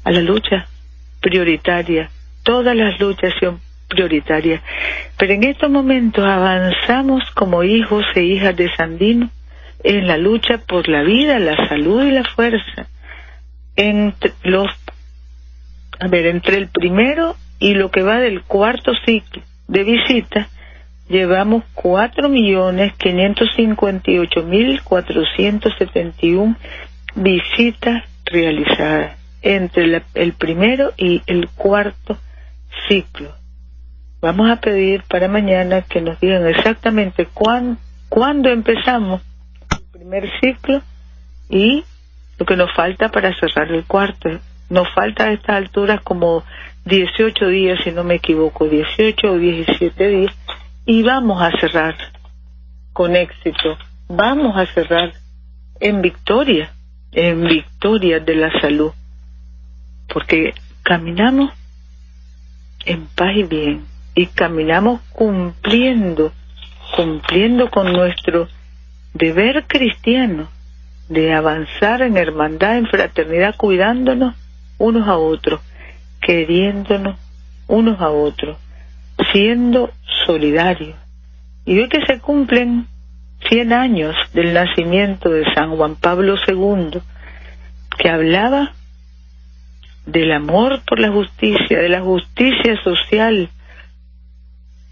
a 0.03 0.11
la 0.11 0.21
lucha 0.21 0.67
prioritaria 1.21 2.11
todas 2.43 2.75
las 2.75 2.99
luchas 2.99 3.33
son 3.39 3.61
prioritarias. 3.87 4.61
Pero 5.17 5.33
en 5.33 5.45
estos 5.45 5.71
momentos 5.71 6.25
avanzamos 6.25 7.23
como 7.37 7.63
hijos 7.63 8.05
e 8.17 8.25
hijas 8.25 8.57
de 8.57 8.69
Sandino 8.75 9.31
en 9.83 10.07
la 10.07 10.17
lucha 10.17 10.59
por 10.59 10.89
la 10.89 11.03
vida 11.03 11.39
la 11.39 11.69
salud 11.69 12.05
y 12.05 12.11
la 12.11 12.25
fuerza 12.25 12.87
entre 13.77 14.33
los 14.43 14.71
a 15.99 16.09
ver 16.09 16.27
entre 16.27 16.59
el 16.59 16.69
primero 16.69 17.37
y 17.59 17.75
lo 17.75 17.91
que 17.91 18.03
va 18.03 18.19
del 18.19 18.43
cuarto 18.43 18.93
ciclo 19.07 19.43
de 19.69 19.85
visitas, 19.85 20.49
llevamos 21.09 21.65
cuatro 21.75 22.29
millones 22.29 22.93
quinientos 22.95 23.49
cincuenta 23.57 24.11
y 24.11 24.19
ocho 24.19 24.43
mil 24.43 24.83
cuatrocientos 24.83 25.73
setenta 25.79 26.19
y 26.21 26.35
un 26.35 26.57
visitas 27.15 28.05
realizadas 28.25 29.17
entre 29.43 30.03
el 30.15 30.33
primero 30.33 30.93
y 30.97 31.23
el 31.27 31.49
cuarto 31.49 32.19
ciclo. 32.89 33.33
Vamos 34.21 34.51
a 34.51 34.57
pedir 34.57 35.03
para 35.09 35.29
mañana 35.29 35.83
que 35.83 36.01
nos 36.01 36.19
digan 36.21 36.47
exactamente 36.47 37.27
cuán, 37.27 37.79
cuándo 38.09 38.49
empezamos 38.51 39.23
primer 39.97 40.31
ciclo 40.41 40.83
y 41.49 41.83
lo 42.39 42.45
que 42.45 42.57
nos 42.57 42.71
falta 42.75 43.09
para 43.09 43.35
cerrar 43.39 43.73
el 43.73 43.85
cuarto. 43.85 44.29
Nos 44.69 44.93
falta 44.93 45.25
a 45.25 45.33
estas 45.33 45.57
alturas 45.57 46.03
como 46.03 46.45
18 46.85 47.49
días, 47.49 47.79
si 47.83 47.93
no 47.93 48.05
me 48.05 48.17
equivoco, 48.17 48.69
18 48.69 49.27
o 49.27 49.39
17 49.39 50.09
días, 50.09 50.35
y 50.85 51.03
vamos 51.03 51.41
a 51.41 51.51
cerrar 51.59 51.97
con 52.93 53.17
éxito, 53.17 53.79
vamos 54.09 54.57
a 54.57 54.67
cerrar 54.67 55.13
en 55.81 56.03
victoria, 56.03 56.73
en 57.13 57.45
victoria 57.45 58.21
de 58.21 58.35
la 58.35 58.51
salud, 58.61 58.93
porque 60.13 60.53
caminamos 60.83 61.53
en 62.85 63.07
paz 63.07 63.35
y 63.35 63.45
bien, 63.45 63.87
y 64.15 64.27
caminamos 64.27 65.01
cumpliendo, 65.13 66.33
cumpliendo 66.95 67.71
con 67.71 67.93
nuestro 67.93 68.49
deber 69.17 69.65
cristiano 69.67 70.49
de 71.09 71.33
avanzar 71.33 72.03
en 72.03 72.17
hermandad, 72.17 72.79
en 72.79 72.87
fraternidad, 72.87 73.55
cuidándonos 73.57 74.35
unos 74.79 75.09
a 75.09 75.17
otros 75.17 75.61
queriéndonos 76.27 77.17
unos 77.69 78.01
a 78.01 78.11
otros, 78.11 78.59
siendo 79.33 79.91
solidarios. 80.27 80.97
Y 81.65 81.79
hoy 81.79 81.89
que 81.89 82.05
se 82.05 82.21
cumplen 82.21 82.87
100 83.49 83.73
años 83.73 84.15
del 84.33 84.53
nacimiento 84.53 85.31
de 85.31 85.45
San 85.55 85.77
Juan 85.77 85.95
Pablo 85.97 86.37
II, 86.47 87.01
que 87.99 88.09
hablaba 88.09 88.73
del 90.05 90.33
amor 90.33 90.83
por 90.87 90.99
la 90.99 91.11
justicia, 91.11 91.79
de 91.79 91.89
la 91.89 92.01
justicia 92.01 92.81
social. 92.83 93.51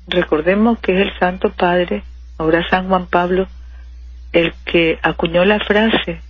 Recordemos 0.06 0.78
que 0.80 0.92
es 0.92 1.08
el 1.08 1.18
Santo 1.18 1.50
Padre, 1.50 2.02
ahora 2.38 2.66
San 2.68 2.88
Juan 2.88 3.06
Pablo, 3.06 3.46
el 4.34 4.52
que 4.66 4.98
acuñó 5.02 5.44
la 5.44 5.60
frase 5.60 6.20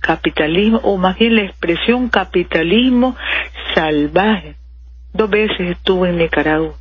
capitalismo, 0.00 0.78
o 0.82 0.96
más 0.96 1.18
bien 1.18 1.36
la 1.36 1.42
expresión 1.42 2.08
capitalismo 2.08 3.16
salvaje. 3.74 4.56
Dos 5.12 5.28
veces 5.28 5.72
estuvo 5.72 6.06
en 6.06 6.16
Nicaragua. 6.16 6.74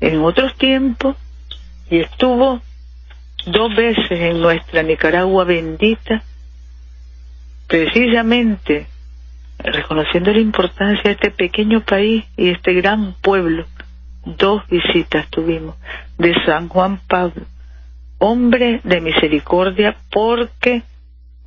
En 0.00 0.22
otros 0.22 0.56
tiempos, 0.56 1.16
y 1.90 1.98
estuvo 1.98 2.62
dos 3.46 3.76
veces 3.76 4.10
en 4.10 4.40
nuestra 4.40 4.82
Nicaragua 4.82 5.44
bendita, 5.44 6.22
precisamente 7.66 8.86
reconociendo 9.58 10.32
la 10.32 10.40
importancia 10.40 11.02
de 11.04 11.12
este 11.12 11.30
pequeño 11.30 11.82
país 11.82 12.24
y 12.36 12.50
este 12.50 12.72
gran 12.74 13.14
pueblo. 13.20 13.66
Dos 14.24 14.66
visitas 14.68 15.28
tuvimos 15.28 15.76
de 16.18 16.34
San 16.46 16.68
Juan 16.68 17.00
Pablo, 17.08 17.44
hombre 18.22 18.80
de 18.84 19.00
misericordia, 19.00 19.96
porque 20.12 20.82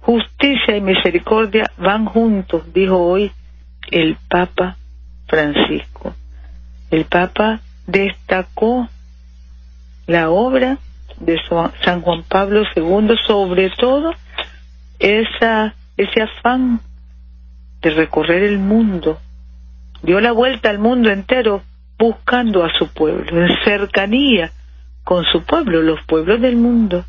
justicia 0.01 0.75
y 0.75 0.81
misericordia 0.81 1.71
van 1.77 2.05
juntos, 2.05 2.73
dijo 2.73 2.97
hoy 2.97 3.31
el 3.91 4.17
Papa 4.29 4.75
Francisco. 5.25 6.13
El 6.91 7.05
Papa 7.05 7.61
destacó 7.87 8.89
la 10.05 10.29
obra 10.29 10.77
de 11.17 11.39
San 11.83 12.01
Juan 12.01 12.23
Pablo 12.27 12.63
II, 12.75 13.15
sobre 13.25 13.69
todo 13.69 14.11
esa, 14.99 15.73
ese 15.95 16.23
afán 16.23 16.81
de 17.81 17.89
recorrer 17.91 18.43
el 18.43 18.59
mundo, 18.59 19.19
dio 20.03 20.19
la 20.19 20.33
vuelta 20.33 20.71
al 20.71 20.79
mundo 20.79 21.09
entero 21.09 21.63
buscando 21.97 22.65
a 22.65 22.69
su 22.77 22.89
pueblo, 22.89 23.45
en 23.45 23.63
cercanía 23.63 24.51
con 25.05 25.23
su 25.23 25.43
pueblo, 25.43 25.81
los 25.81 26.01
pueblos 26.05 26.41
del 26.41 26.57
mundo. 26.57 27.05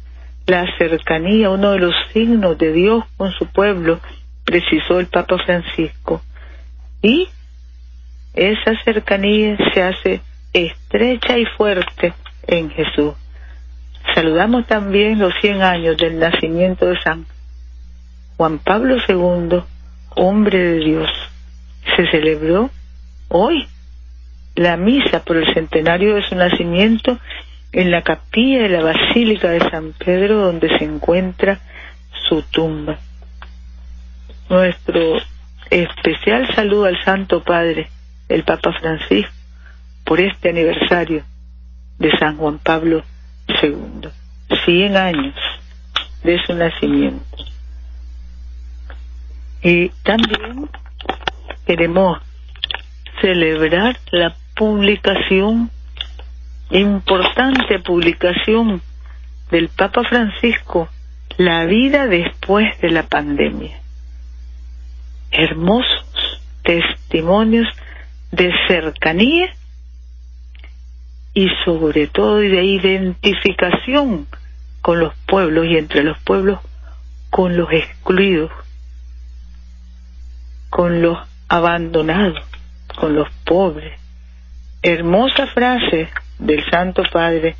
La 0.46 0.64
cercanía, 0.78 1.50
uno 1.50 1.72
de 1.72 1.80
los 1.80 1.94
signos 2.12 2.56
de 2.56 2.72
Dios 2.72 3.02
con 3.16 3.32
su 3.32 3.46
pueblo, 3.46 3.98
precisó 4.44 5.00
el 5.00 5.06
Papa 5.06 5.38
Francisco. 5.44 6.22
Y 7.02 7.28
esa 8.34 8.78
cercanía 8.84 9.56
se 9.74 9.82
hace 9.82 10.20
estrecha 10.52 11.36
y 11.38 11.46
fuerte 11.46 12.14
en 12.46 12.70
Jesús. 12.70 13.14
Saludamos 14.14 14.66
también 14.66 15.18
los 15.18 15.34
100 15.40 15.62
años 15.62 15.96
del 15.96 16.18
nacimiento 16.18 16.86
de 16.86 17.00
San 17.00 17.26
Juan 18.36 18.58
Pablo 18.58 18.96
II, 19.08 19.62
hombre 20.14 20.58
de 20.58 20.78
Dios. 20.78 21.10
Se 21.96 22.06
celebró 22.10 22.70
hoy 23.28 23.66
la 24.54 24.76
misa 24.76 25.24
por 25.24 25.38
el 25.38 25.52
centenario 25.54 26.14
de 26.14 26.22
su 26.28 26.34
nacimiento 26.34 27.18
en 27.72 27.90
la 27.90 28.02
capilla 28.02 28.62
de 28.62 28.68
la 28.68 28.82
Basílica 28.82 29.50
de 29.50 29.60
San 29.70 29.92
Pedro 29.92 30.38
donde 30.38 30.68
se 30.78 30.84
encuentra 30.84 31.60
su 32.28 32.42
tumba. 32.42 32.98
Nuestro 34.48 35.18
especial 35.70 36.54
saludo 36.54 36.86
al 36.86 37.02
Santo 37.04 37.42
Padre, 37.42 37.88
el 38.28 38.44
Papa 38.44 38.72
Francisco, 38.80 39.32
por 40.04 40.20
este 40.20 40.50
aniversario 40.50 41.24
de 41.98 42.10
San 42.18 42.36
Juan 42.36 42.58
Pablo 42.58 43.02
II. 43.62 44.08
Cien 44.64 44.96
años 44.96 45.34
de 46.22 46.38
su 46.44 46.54
nacimiento. 46.54 47.24
Y 49.62 49.88
también 50.04 50.68
queremos 51.66 52.20
celebrar 53.20 53.98
la 54.12 54.34
publicación, 54.54 55.70
importante 56.70 57.78
publicación 57.80 58.82
del 59.50 59.68
Papa 59.68 60.02
Francisco, 60.08 60.88
La 61.38 61.66
vida 61.66 62.06
después 62.06 62.80
de 62.80 62.90
la 62.90 63.02
pandemia. 63.02 63.78
Hermosos 65.30 66.40
testimonios 66.62 67.68
de 68.32 68.52
cercanía 68.66 69.54
y 71.34 71.48
sobre 71.64 72.06
todo 72.06 72.36
de 72.36 72.64
identificación 72.64 74.26
con 74.80 75.00
los 75.00 75.14
pueblos 75.26 75.66
y 75.66 75.76
entre 75.76 76.02
los 76.02 76.18
pueblos 76.20 76.60
con 77.28 77.56
los 77.56 77.70
excluidos, 77.70 78.50
con 80.70 81.02
los 81.02 81.18
abandonados, 81.48 82.42
con 82.98 83.14
los 83.14 83.28
pobres. 83.44 84.00
Hermosa 84.82 85.46
frase 85.48 86.08
del 86.38 86.64
Santo 86.70 87.02
Padre. 87.12 87.56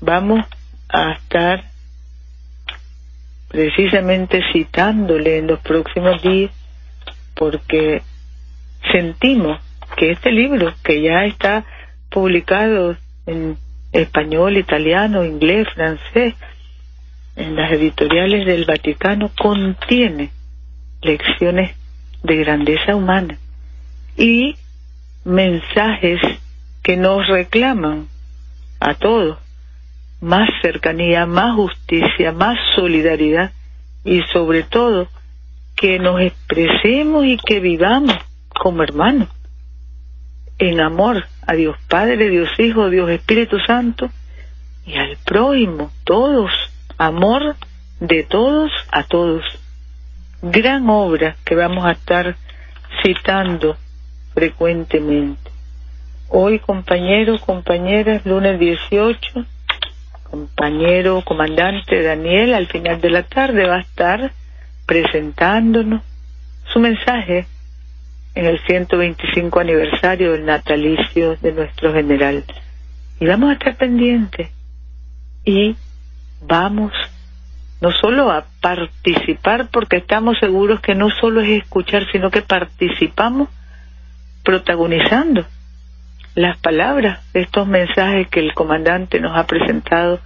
Vamos 0.00 0.44
a 0.88 1.12
estar 1.12 1.64
precisamente 3.48 4.42
citándole 4.52 5.38
en 5.38 5.46
los 5.46 5.60
próximos 5.60 6.20
días 6.22 6.50
porque 7.34 8.02
sentimos 8.92 9.60
que 9.96 10.12
este 10.12 10.32
libro, 10.32 10.72
que 10.82 11.02
ya 11.02 11.24
está 11.24 11.64
publicado 12.10 12.96
en 13.26 13.56
español, 13.92 14.56
italiano, 14.56 15.24
inglés, 15.24 15.68
francés, 15.74 16.34
en 17.36 17.56
las 17.56 17.72
editoriales 17.72 18.46
del 18.46 18.64
Vaticano, 18.64 19.30
contiene 19.36 20.30
lecciones 21.02 21.76
de 22.22 22.36
grandeza 22.36 22.94
humana 22.94 23.36
y 24.16 24.56
mensajes 25.24 26.20
que 26.84 26.96
nos 26.96 27.26
reclaman 27.26 28.06
a 28.78 28.94
todos 28.94 29.38
más 30.20 30.48
cercanía, 30.62 31.26
más 31.26 31.56
justicia, 31.56 32.30
más 32.30 32.56
solidaridad 32.76 33.50
y 34.04 34.20
sobre 34.32 34.62
todo 34.62 35.08
que 35.74 35.98
nos 35.98 36.20
expresemos 36.20 37.24
y 37.24 37.36
que 37.38 37.58
vivamos 37.58 38.14
como 38.48 38.84
hermanos 38.84 39.28
en 40.58 40.80
amor 40.80 41.26
a 41.46 41.54
Dios 41.54 41.76
Padre, 41.88 42.30
Dios 42.30 42.50
Hijo, 42.58 42.88
Dios 42.90 43.10
Espíritu 43.10 43.58
Santo 43.66 44.10
y 44.86 44.94
al 44.94 45.16
prójimo, 45.24 45.90
todos, 46.04 46.52
amor 46.96 47.56
de 47.98 48.22
todos 48.22 48.70
a 48.92 49.02
todos 49.02 49.42
gran 50.42 50.88
obra 50.90 51.36
que 51.44 51.54
vamos 51.54 51.86
a 51.86 51.92
estar 51.92 52.36
citando 53.02 53.76
frecuentemente. 54.34 55.43
Hoy, 56.36 56.58
compañeros, 56.58 57.40
compañeras, 57.42 58.26
lunes 58.26 58.58
18, 58.58 59.46
compañero 60.24 61.22
comandante 61.24 62.02
Daniel, 62.02 62.54
al 62.54 62.66
final 62.66 63.00
de 63.00 63.08
la 63.08 63.22
tarde 63.22 63.68
va 63.68 63.76
a 63.76 63.82
estar 63.82 64.32
presentándonos 64.84 66.02
su 66.72 66.80
mensaje 66.80 67.46
en 68.34 68.46
el 68.46 68.58
125 68.66 69.60
aniversario 69.60 70.32
del 70.32 70.44
natalicio 70.44 71.36
de 71.36 71.52
nuestro 71.52 71.92
general. 71.94 72.42
Y 73.20 73.26
vamos 73.26 73.50
a 73.50 73.52
estar 73.52 73.76
pendientes 73.76 74.50
y 75.44 75.76
vamos 76.42 76.92
no 77.80 77.92
solo 77.92 78.32
a 78.32 78.44
participar, 78.60 79.68
porque 79.70 79.98
estamos 79.98 80.36
seguros 80.40 80.80
que 80.80 80.96
no 80.96 81.10
solo 81.10 81.42
es 81.42 81.62
escuchar, 81.62 82.10
sino 82.10 82.32
que 82.32 82.42
participamos 82.42 83.48
protagonizando 84.42 85.46
las 86.34 86.58
palabras 86.58 87.20
estos 87.32 87.66
mensajes 87.66 88.28
que 88.28 88.40
el 88.40 88.54
comandante 88.54 89.20
nos 89.20 89.36
ha 89.36 89.46
presentado, 89.46 90.20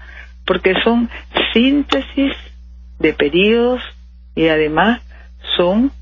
porque 0.47 0.75
son 0.83 1.11
síntesis 1.53 2.33
de 2.99 3.12
periodos 3.12 3.83
y 4.35 4.49
además 4.49 5.01
son 5.57 5.92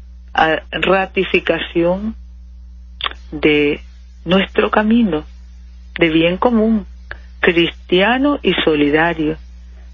ratificación 0.71 2.15
de 3.33 3.81
nuestro 4.25 4.71
camino 4.71 5.25
de 5.99 6.11
bien 6.11 6.37
común, 6.37 6.87
cristiano 7.41 8.39
y 8.43 8.53
solidario, 8.65 9.37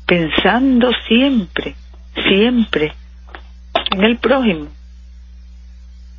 pensando 0.06 0.90
siempre, 1.06 1.76
siempre 2.28 2.92
en 3.92 4.02
el 4.02 4.18
prójimo. 4.18 4.68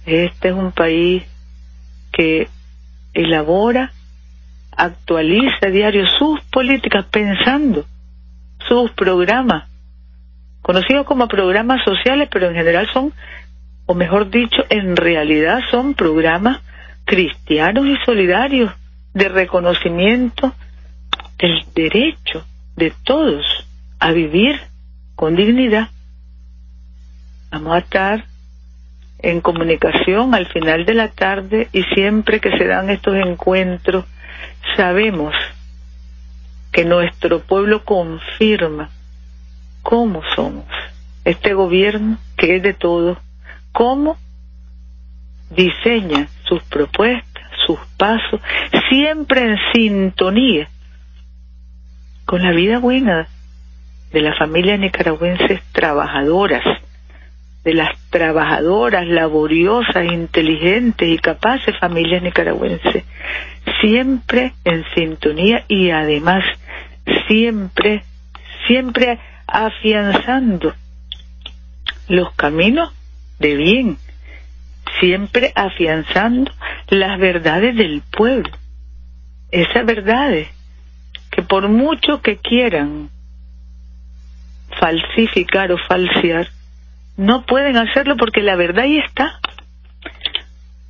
Este 0.05 0.49
es 0.49 0.53
un 0.53 0.71
país 0.71 1.23
que 2.11 2.47
elabora, 3.13 3.91
actualiza 4.75 5.67
a 5.67 5.69
diario 5.69 6.05
sus 6.07 6.41
políticas 6.45 7.05
pensando 7.05 7.85
sus 8.67 8.91
programas, 8.91 9.69
conocidos 10.61 11.05
como 11.05 11.27
programas 11.27 11.83
sociales, 11.83 12.29
pero 12.31 12.47
en 12.47 12.55
general 12.55 12.87
son, 12.91 13.13
o 13.85 13.93
mejor 13.93 14.29
dicho, 14.29 14.63
en 14.69 14.95
realidad 14.95 15.59
son 15.69 15.93
programas 15.93 16.61
cristianos 17.05 17.85
y 17.85 17.97
solidarios 18.05 18.71
de 19.13 19.29
reconocimiento 19.29 20.53
del 21.37 21.65
derecho 21.75 22.45
de 22.75 22.93
todos 23.03 23.45
a 23.99 24.11
vivir 24.11 24.59
con 25.15 25.35
dignidad. 25.35 25.89
Vamos 27.51 27.75
a 27.75 27.79
estar 27.79 28.25
en 29.23 29.41
comunicación 29.41 30.35
al 30.35 30.45
final 30.47 30.85
de 30.85 30.93
la 30.93 31.07
tarde 31.07 31.69
y 31.71 31.81
siempre 31.95 32.39
que 32.39 32.55
se 32.57 32.67
dan 32.67 32.89
estos 32.89 33.15
encuentros 33.15 34.05
sabemos 34.75 35.33
que 36.71 36.83
nuestro 36.85 37.39
pueblo 37.39 37.85
confirma 37.85 38.89
cómo 39.81 40.21
somos. 40.35 40.65
Este 41.23 41.53
gobierno 41.53 42.17
que 42.37 42.57
es 42.57 42.63
de 42.63 42.73
todos, 42.73 43.17
cómo 43.71 44.17
diseña 45.49 46.27
sus 46.43 46.61
propuestas, 46.63 47.43
sus 47.65 47.79
pasos, 47.97 48.41
siempre 48.89 49.41
en 49.41 49.57
sintonía 49.73 50.67
con 52.25 52.41
la 52.41 52.51
vida 52.51 52.79
buena 52.79 53.27
de 54.11 54.21
las 54.21 54.37
familias 54.37 54.79
nicaragüenses 54.79 55.61
trabajadoras, 55.71 56.63
de 57.63 57.73
las 57.73 57.97
trabajadoras, 58.09 59.07
laboriosas, 59.07 60.05
inteligentes 60.11 61.07
y 61.07 61.17
capaces 61.17 61.77
familias 61.79 62.21
nicaragüenses, 62.21 63.03
siempre 63.81 64.53
en 64.65 64.83
sintonía 64.95 65.63
y 65.67 65.91
además 65.91 66.43
siempre, 67.27 68.03
siempre 68.67 69.19
afianzando 69.47 70.73
los 72.07 72.33
caminos 72.33 72.93
de 73.39 73.55
bien, 73.55 73.97
siempre 74.99 75.51
afianzando 75.55 76.51
las 76.89 77.17
verdades 77.19 77.75
del 77.75 78.01
pueblo, 78.01 78.51
esas 79.51 79.85
verdades 79.85 80.49
que 81.31 81.41
por 81.41 81.67
mucho 81.67 82.21
que 82.21 82.37
quieran 82.37 83.09
falsificar 84.79 85.71
o 85.71 85.77
falsear, 85.77 86.47
no 87.17 87.45
pueden 87.45 87.77
hacerlo 87.77 88.17
porque 88.17 88.41
la 88.41 88.55
verdad 88.55 88.85
ahí 88.85 88.99
está. 88.99 89.39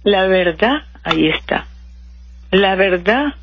La 0.04 0.28
verdad 0.28 0.84
ahí 1.04 1.30
está. 1.30 1.66
La 2.52 2.76
verdad, 2.76 3.34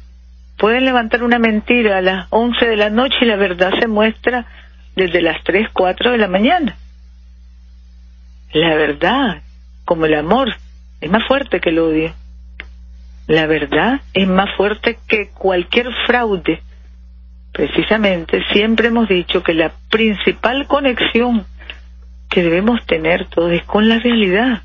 pueden 0.57 0.85
levantar 0.85 1.23
una 1.23 1.39
mentira 1.39 1.99
a 1.99 2.03
las 2.03 2.27
11 2.31 2.65
de 2.65 2.77
la 2.77 2.91
noche 2.91 3.17
y 3.23 3.25
la 3.25 3.37
verdad 3.37 3.73
se 3.81 3.89
muestra 3.89 4.47
desde 4.95 5.23
las 5.23 5.43
3, 5.45 5.69
4 5.73 6.13
de 6.13 6.19
la 6.19 6.29
mañana. 6.29 6.77
La 8.53 8.75
verdad, 8.75 9.43
como 9.85 10.07
el 10.07 10.15
amor, 10.15 10.55
es 11.01 11.11
más 11.11 11.27
fuerte 11.27 11.61
que 11.61 11.71
el 11.71 11.79
odio. 11.79 12.13
La 13.27 13.47
verdad 13.47 14.01
es 14.13 14.29
más 14.29 14.55
fuerte 14.57 14.99
que 15.07 15.31
cualquier 15.31 15.89
fraude. 16.07 16.61
Precisamente, 17.53 18.45
siempre 18.53 18.89
hemos 18.89 19.09
dicho 19.09 19.43
que 19.43 19.55
la 19.55 19.73
principal 19.91 20.67
conexión 20.67 21.47
que 22.31 22.43
debemos 22.43 22.85
tener 22.87 23.27
todos 23.27 23.53
es 23.53 23.65
con 23.65 23.89
la 23.89 23.99
realidad. 23.99 24.63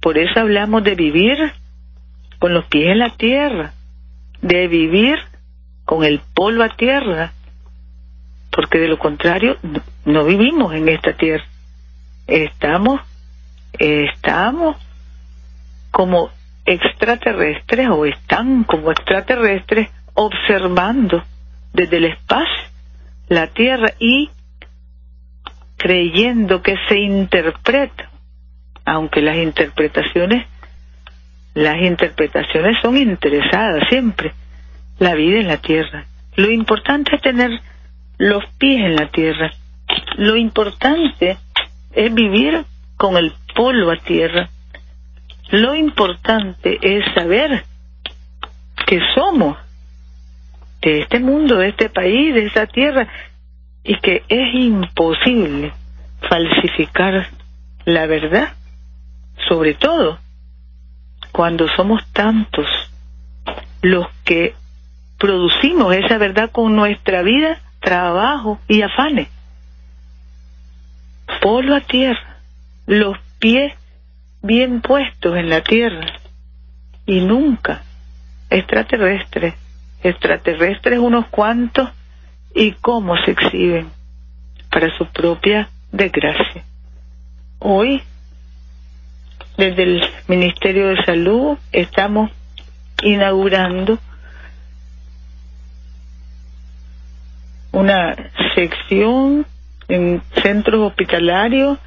Por 0.00 0.18
eso 0.18 0.40
hablamos 0.40 0.82
de 0.82 0.94
vivir 0.94 1.52
con 2.38 2.54
los 2.54 2.64
pies 2.64 2.92
en 2.92 2.98
la 2.98 3.10
tierra, 3.10 3.72
de 4.42 4.66
vivir 4.68 5.18
con 5.84 6.04
el 6.04 6.20
polvo 6.34 6.62
a 6.62 6.70
tierra, 6.70 7.32
porque 8.50 8.78
de 8.78 8.88
lo 8.88 8.98
contrario 8.98 9.56
no, 9.62 9.80
no 10.04 10.24
vivimos 10.24 10.74
en 10.74 10.88
esta 10.88 11.12
tierra. 11.12 11.44
Estamos, 12.26 13.00
estamos 13.78 14.76
como 15.90 16.30
extraterrestres 16.64 17.88
o 17.90 18.06
están 18.06 18.64
como 18.64 18.90
extraterrestres 18.90 19.90
observando 20.14 21.22
desde 21.72 21.98
el 21.98 22.06
espacio 22.06 22.68
la 23.28 23.46
Tierra 23.48 23.92
y 23.98 24.30
creyendo 25.78 26.60
que 26.60 26.76
se 26.88 26.98
interpreta, 26.98 28.10
aunque 28.84 29.22
las 29.22 29.36
interpretaciones, 29.36 30.46
las 31.54 31.80
interpretaciones 31.80 32.76
son 32.82 32.98
interesadas 32.98 33.88
siempre, 33.88 34.34
la 34.98 35.14
vida 35.14 35.40
en 35.40 35.48
la 35.48 35.58
Tierra. 35.58 36.04
Lo 36.36 36.50
importante 36.50 37.16
es 37.16 37.22
tener 37.22 37.50
los 38.18 38.44
pies 38.58 38.80
en 38.80 38.96
la 38.96 39.06
Tierra. 39.06 39.52
Lo 40.16 40.36
importante 40.36 41.38
es 41.92 42.14
vivir 42.14 42.64
con 42.96 43.16
el 43.16 43.32
polvo 43.54 43.92
a 43.92 43.96
tierra. 43.96 44.50
Lo 45.50 45.74
importante 45.74 46.78
es 46.82 47.04
saber 47.14 47.64
que 48.86 49.00
somos 49.14 49.56
de 50.82 51.00
este 51.00 51.20
mundo, 51.20 51.56
de 51.56 51.68
este 51.68 51.88
país, 51.88 52.34
de 52.34 52.46
esa 52.46 52.66
tierra, 52.66 53.08
y 53.82 53.98
que 54.00 54.22
es 54.28 54.54
imposible 54.54 55.72
falsificar 56.28 57.28
la 57.84 58.06
verdad, 58.06 58.52
sobre 59.48 59.74
todo 59.74 60.18
cuando 61.32 61.68
somos 61.68 62.04
tantos 62.12 62.66
los 63.82 64.06
que 64.24 64.54
producimos 65.18 65.94
esa 65.94 66.18
verdad 66.18 66.50
con 66.50 66.74
nuestra 66.74 67.22
vida, 67.22 67.60
trabajo 67.80 68.60
y 68.68 68.82
afanes. 68.82 69.28
Polo 71.40 71.74
a 71.76 71.80
tierra, 71.80 72.38
los 72.86 73.16
pies 73.38 73.72
bien 74.42 74.80
puestos 74.80 75.36
en 75.36 75.48
la 75.48 75.62
tierra 75.62 76.06
y 77.06 77.20
nunca 77.20 77.82
extraterrestres, 78.50 79.54
extraterrestres 80.02 80.98
unos 80.98 81.26
cuantos 81.28 81.90
y 82.54 82.72
cómo 82.72 83.16
se 83.24 83.32
exhiben 83.32 83.90
para 84.70 84.96
su 84.96 85.06
propia 85.06 85.70
desgracia. 85.92 86.64
Hoy, 87.58 88.02
desde 89.56 89.82
el 89.82 90.02
Ministerio 90.28 90.88
de 90.88 91.04
Salud, 91.04 91.58
estamos 91.72 92.30
inaugurando 93.02 93.98
una 97.72 98.16
sección 98.54 99.46
en 99.88 100.22
centros 100.42 100.80
hospitalarios 100.80 101.78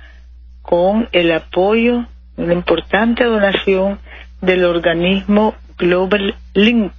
con 0.62 1.10
el 1.12 1.32
apoyo, 1.32 2.06
una 2.38 2.54
importante 2.54 3.24
donación 3.24 4.00
del 4.42 4.66
organismo 4.66 5.56
Global 5.78 6.36
Link 6.54 6.94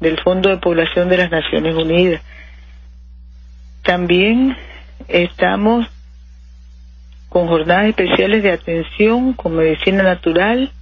del 0.00 0.18
Fondo 0.20 0.48
de 0.48 0.56
Población 0.56 1.08
de 1.08 1.18
las 1.18 1.30
Naciones 1.30 1.74
Unidas. 1.74 2.22
También 3.82 4.56
estamos 5.08 5.86
con 7.28 7.46
jornadas 7.46 7.86
especiales 7.86 8.42
de 8.42 8.52
atención 8.52 9.32
con 9.34 9.56
medicina 9.56 10.02
natural, 10.02 10.72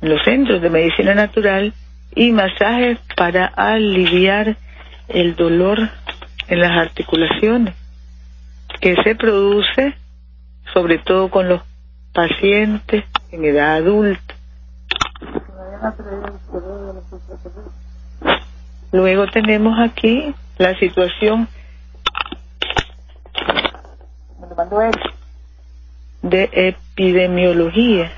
los 0.00 0.22
centros 0.24 0.60
de 0.60 0.70
medicina 0.70 1.14
natural 1.14 1.72
y 2.14 2.32
masajes 2.32 2.98
para 3.16 3.46
aliviar 3.46 4.56
el 5.08 5.36
dolor 5.36 5.78
en 6.48 6.60
las 6.60 6.72
articulaciones 6.72 7.74
que 8.80 8.96
se 9.04 9.14
produce 9.14 9.94
sobre 10.72 10.98
todo 10.98 11.30
con 11.30 11.48
los 11.48 11.62
pacientes 12.12 13.04
en 13.30 13.44
edad 13.44 13.76
adulta. 13.76 14.34
Luego 18.92 19.26
tenemos 19.28 19.78
aquí 19.78 20.34
la 20.58 20.76
situación 20.78 21.48
de 26.22 26.50
epidemiología. 26.52 28.12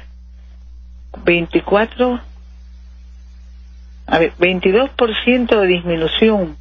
24, 1.24 2.20
a 4.06 4.18
ver, 4.18 4.32
22% 4.38 5.60
de 5.60 5.66
disminución, 5.66 6.56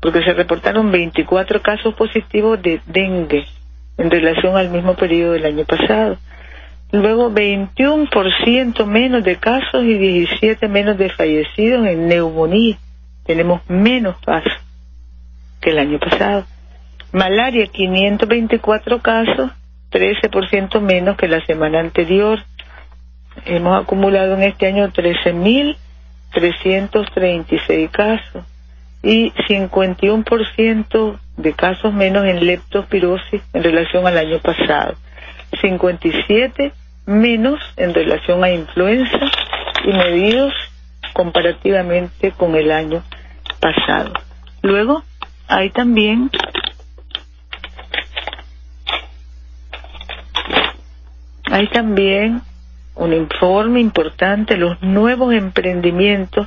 porque 0.00 0.22
se 0.22 0.32
reportaron 0.32 0.90
24 0.90 1.60
casos 1.62 1.94
positivos 1.94 2.60
de 2.62 2.80
dengue 2.86 3.46
en 3.98 4.10
relación 4.10 4.56
al 4.56 4.70
mismo 4.70 4.94
periodo 4.94 5.32
del 5.32 5.44
año 5.44 5.64
pasado. 5.64 6.16
Luego 6.92 7.30
21% 7.30 8.86
menos 8.86 9.22
de 9.22 9.36
casos 9.36 9.84
y 9.84 9.96
17 9.96 10.66
menos 10.66 10.98
de 10.98 11.10
fallecidos 11.10 11.86
en 11.86 12.08
neumonía. 12.08 12.78
Tenemos 13.24 13.60
menos 13.68 14.16
casos 14.24 14.52
que 15.60 15.70
el 15.70 15.78
año 15.78 16.00
pasado. 16.00 16.46
Malaria 17.12 17.66
524 17.66 19.00
casos, 19.00 19.50
13% 19.90 20.80
menos 20.80 21.16
que 21.16 21.26
la 21.26 21.44
semana 21.44 21.80
anterior. 21.80 22.38
Hemos 23.46 23.82
acumulado 23.82 24.34
en 24.34 24.44
este 24.44 24.66
año 24.66 24.88
13.336 24.90 27.90
casos 27.90 28.44
y 29.02 29.32
51% 29.48 31.18
de 31.36 31.52
casos 31.54 31.92
menos 31.92 32.24
en 32.26 32.46
leptospirosis 32.46 33.42
en 33.54 33.62
relación 33.62 34.06
al 34.06 34.18
año 34.18 34.38
pasado, 34.38 34.94
57 35.60 36.72
menos 37.06 37.58
en 37.76 37.92
relación 37.94 38.44
a 38.44 38.50
influenza 38.50 39.18
y 39.84 39.92
medidos 39.92 40.52
comparativamente 41.12 42.30
con 42.32 42.54
el 42.54 42.70
año 42.70 43.02
pasado. 43.58 44.12
Luego 44.62 45.02
hay 45.48 45.70
también 45.70 46.30
hay 51.50 51.66
también 51.68 52.42
un 52.94 53.12
informe 53.12 53.80
importante, 53.80 54.56
los 54.56 54.80
nuevos 54.82 55.34
emprendimientos. 55.34 56.46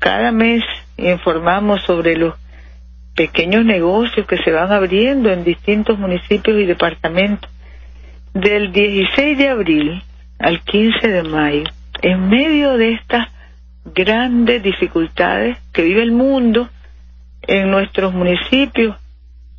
Cada 0.00 0.32
mes 0.32 0.64
informamos 0.96 1.82
sobre 1.82 2.16
los 2.16 2.34
pequeños 3.14 3.64
negocios 3.64 4.26
que 4.26 4.36
se 4.38 4.50
van 4.50 4.72
abriendo 4.72 5.30
en 5.30 5.44
distintos 5.44 5.98
municipios 5.98 6.58
y 6.58 6.66
departamentos. 6.66 7.50
Del 8.34 8.72
16 8.72 9.38
de 9.38 9.48
abril 9.48 10.02
al 10.38 10.60
15 10.60 11.08
de 11.08 11.22
mayo, 11.22 11.64
en 12.02 12.28
medio 12.28 12.76
de 12.76 12.94
estas 12.94 13.28
grandes 13.84 14.62
dificultades 14.62 15.56
que 15.72 15.82
vive 15.82 16.02
el 16.02 16.12
mundo, 16.12 16.68
En 17.48 17.70
nuestros 17.70 18.12
municipios, 18.12 18.96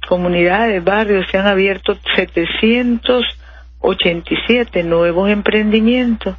comunidades, 0.10 0.84
barrios, 0.84 1.26
se 1.32 1.38
han 1.38 1.48
abierto 1.48 1.98
787 3.96 4.84
nuevos 4.84 5.30
emprendimientos, 5.30 6.36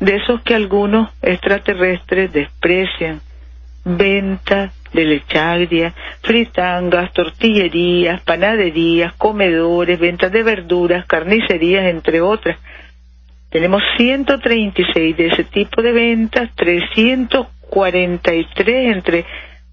de 0.00 0.16
esos 0.16 0.42
que 0.42 0.54
algunos 0.54 1.08
extraterrestres 1.22 2.30
desprecian. 2.32 3.20
Venta 3.84 4.72
de 4.92 5.04
lechagria, 5.04 5.94
fritangas, 6.22 7.12
tortillerías, 7.12 8.20
panaderías, 8.22 9.14
comedores, 9.14 9.96
ventas 9.98 10.30
de 10.32 10.42
verduras, 10.42 11.06
carnicerías, 11.06 11.86
entre 11.86 12.20
otras. 12.20 12.58
Tenemos 13.50 13.82
136 13.96 15.16
de 15.16 15.28
ese 15.28 15.44
tipo 15.44 15.80
de 15.82 15.92
ventas, 15.92 16.50
343 16.54 18.96
entre 18.96 19.24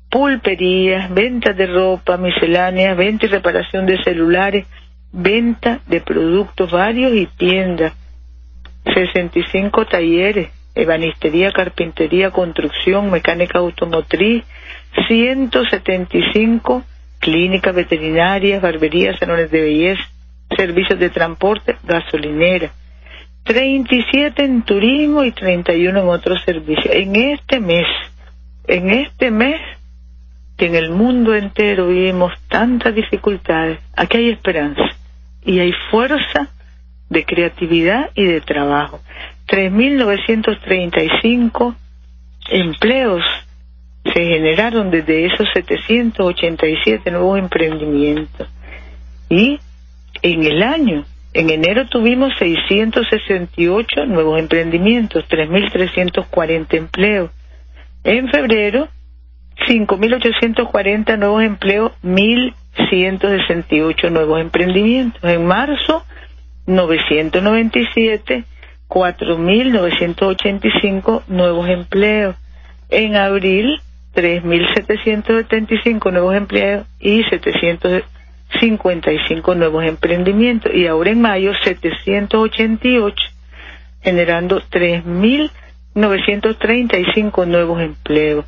pulperías, 0.10 1.14
ventas 1.14 1.58
de 1.58 1.68
ropa, 1.68 2.16
misceláneas, 2.18 2.96
venta 2.96 3.26
y 3.26 3.30
reparación 3.30 3.86
de 3.86 4.02
celulares, 4.04 4.66
venta 5.18 5.80
de 5.88 6.00
productos 6.00 6.72
varios 6.72 7.12
y 7.14 7.26
tiendas, 7.26 7.94
65 8.94 9.86
talleres, 9.86 10.50
ebanistería, 10.76 11.52
carpintería, 11.52 12.30
construcción, 12.30 13.10
mecánica 13.10 13.58
automotriz, 13.58 14.44
175 15.08 16.84
clínicas 17.20 17.76
veterinarias, 17.76 18.62
barberías, 18.62 19.18
salones 19.18 19.50
de 19.50 19.62
belleza, 19.62 20.04
servicios 20.56 21.00
de 21.00 21.10
transporte, 21.10 21.78
gasolinera, 21.84 22.72
37 23.44 24.46
en 24.46 24.62
turismo 24.62 25.24
y 25.24 25.32
31 25.32 26.00
en 26.00 26.08
otros 26.10 26.44
servicios. 26.44 26.94
En 26.94 27.16
este 27.16 27.60
mes, 27.60 27.88
en 28.68 28.92
este 28.92 29.32
mes 29.32 29.60
que 30.58 30.68
en 30.68 30.76
el 30.76 30.92
mundo 30.92 31.34
entero 31.34 31.88
vivimos 31.88 32.34
tantas 32.50 32.94
dificultades, 32.94 33.80
aquí 33.96 34.18
hay 34.18 34.30
esperanza 34.30 34.97
y 35.48 35.60
hay 35.60 35.74
fuerza 35.90 36.52
de 37.10 37.26
creatividad 37.26 38.12
y 38.14 38.26
de 38.26 38.42
trabajo. 38.42 39.02
3.935 39.48 41.76
empleos 42.50 43.24
se 44.14 44.26
generaron 44.26 44.92
desde 44.92 45.26
esos 45.26 45.48
787 45.54 47.10
nuevos 47.12 47.40
emprendimientos. 47.40 48.48
Y 49.30 49.60
en 50.22 50.44
el 50.44 50.62
año, 50.62 51.06
en 51.34 51.50
enero 51.50 51.88
tuvimos 51.88 52.34
668 52.40 54.06
nuevos 54.06 54.40
emprendimientos, 54.40 55.26
3.340 55.30 56.74
empleos. 56.74 57.32
En 58.04 58.30
febrero, 58.30 58.90
5.840 59.66 61.18
nuevos 61.18 61.44
empleos, 61.44 61.94
1.168 62.78 64.12
nuevos 64.12 64.42
emprendimientos. 64.42 65.24
En 65.24 65.46
marzo, 65.46 66.04
997, 66.66 68.44
4.985 68.88 71.24
nuevos 71.28 71.70
empleos. 71.70 72.36
En 72.90 73.16
abril, 73.16 73.80
3.775 74.16 76.12
nuevos 76.12 76.36
empleos 76.36 76.88
y 77.00 77.24
755 77.24 79.56
nuevos 79.56 79.86
emprendimientos. 79.86 80.74
Y 80.74 80.88
ahora 80.88 81.12
en 81.12 81.22
mayo, 81.22 81.54
788, 81.64 83.16
generando 84.02 84.62
3.935 84.62 87.48
nuevos 87.48 87.82
empleos. 87.82 88.46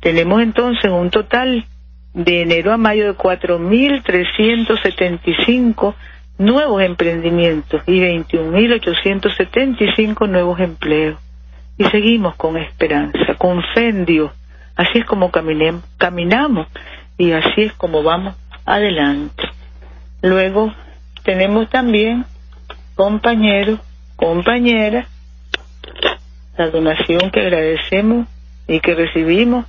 Tenemos 0.00 0.40
entonces 0.40 0.90
un 0.90 1.10
total 1.10 1.66
de 2.14 2.42
enero 2.42 2.72
a 2.72 2.76
mayo 2.76 3.06
de 3.06 3.16
4.375 3.16 5.94
nuevos 6.38 6.82
emprendimientos 6.82 7.82
y 7.86 8.00
21.875 8.00 10.28
nuevos 10.28 10.60
empleos. 10.60 11.18
Y 11.76 11.84
seguimos 11.84 12.34
con 12.36 12.56
esperanza, 12.56 13.34
con 13.38 13.62
fe 13.74 13.88
en 13.88 14.04
Dios. 14.04 14.32
Así 14.76 14.98
es 14.98 15.04
como 15.04 15.30
caminamos 15.30 16.66
y 17.18 17.32
así 17.32 17.62
es 17.62 17.72
como 17.74 18.02
vamos 18.02 18.34
adelante. 18.64 19.42
Luego 20.22 20.72
tenemos 21.22 21.68
también 21.70 22.24
compañeros, 22.94 23.78
compañeras, 24.16 25.06
la 26.56 26.70
donación 26.70 27.30
que 27.30 27.40
agradecemos 27.40 28.26
y 28.68 28.80
que 28.80 28.94
recibimos 28.94 29.66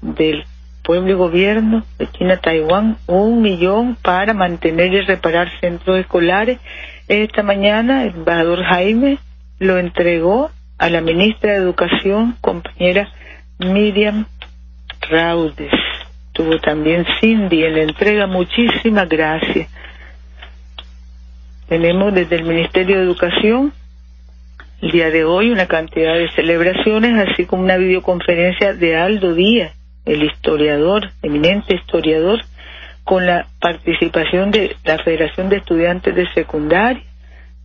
del 0.00 0.44
pueblo 0.90 1.12
y 1.12 1.14
gobierno 1.14 1.84
de 2.00 2.08
China 2.08 2.38
Taiwán 2.38 2.96
un 3.06 3.42
millón 3.42 3.96
para 4.02 4.34
mantener 4.34 4.92
y 4.92 5.00
reparar 5.02 5.48
centros 5.60 6.00
escolares. 6.00 6.58
Esta 7.06 7.44
mañana 7.44 8.02
el 8.02 8.08
embajador 8.08 8.64
Jaime 8.64 9.18
lo 9.60 9.78
entregó 9.78 10.50
a 10.78 10.90
la 10.90 11.00
ministra 11.00 11.52
de 11.52 11.58
Educación, 11.58 12.34
compañera 12.40 13.08
Miriam 13.60 14.26
Raudes. 15.08 15.70
Tuvo 16.32 16.58
también 16.58 17.06
Cindy 17.20 17.62
en 17.62 17.76
la 17.76 17.82
entrega. 17.82 18.26
Muchísimas 18.26 19.08
gracias. 19.08 19.68
Tenemos 21.68 22.12
desde 22.12 22.34
el 22.34 22.42
Ministerio 22.42 22.96
de 22.96 23.04
Educación 23.04 23.72
el 24.82 24.90
día 24.90 25.10
de 25.10 25.22
hoy 25.22 25.52
una 25.52 25.66
cantidad 25.66 26.14
de 26.14 26.32
celebraciones, 26.32 27.28
así 27.28 27.44
como 27.44 27.62
una 27.62 27.76
videoconferencia 27.76 28.74
de 28.74 28.96
Aldo 28.96 29.34
Díaz, 29.34 29.76
el 30.04 30.22
historiador, 30.22 31.10
eminente 31.22 31.74
historiador, 31.74 32.40
con 33.04 33.26
la 33.26 33.46
participación 33.60 34.50
de 34.50 34.76
la 34.84 34.98
Federación 34.98 35.48
de 35.48 35.56
Estudiantes 35.56 36.14
de 36.14 36.32
Secundaria. 36.32 37.02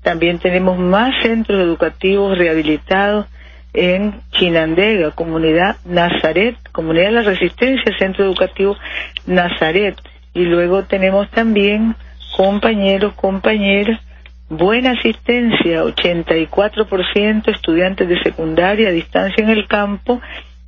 También 0.02 0.40
tenemos 0.40 0.78
más 0.78 1.14
centros 1.22 1.62
educativos 1.62 2.38
rehabilitados 2.38 3.26
en 3.74 4.22
Chinandega, 4.32 5.12
comunidad 5.12 5.78
Nazaret, 5.86 6.56
comunidad 6.72 7.06
de 7.06 7.12
la 7.12 7.22
Resistencia, 7.24 7.98
centro 7.98 8.24
educativo 8.24 8.78
Nazaret. 9.26 9.96
Y 10.34 10.46
luego 10.46 10.84
tenemos 10.84 11.30
también 11.32 11.96
compañeros, 12.36 13.14
compañeras, 13.14 14.00
buena 14.50 14.92
asistencia, 14.92 15.84
84% 15.84 17.54
estudiantes 17.54 18.08
de 18.08 18.22
secundaria 18.22 18.90
a 18.90 18.92
distancia 18.92 19.44
en 19.44 19.50
el 19.50 19.68
campo 19.68 20.22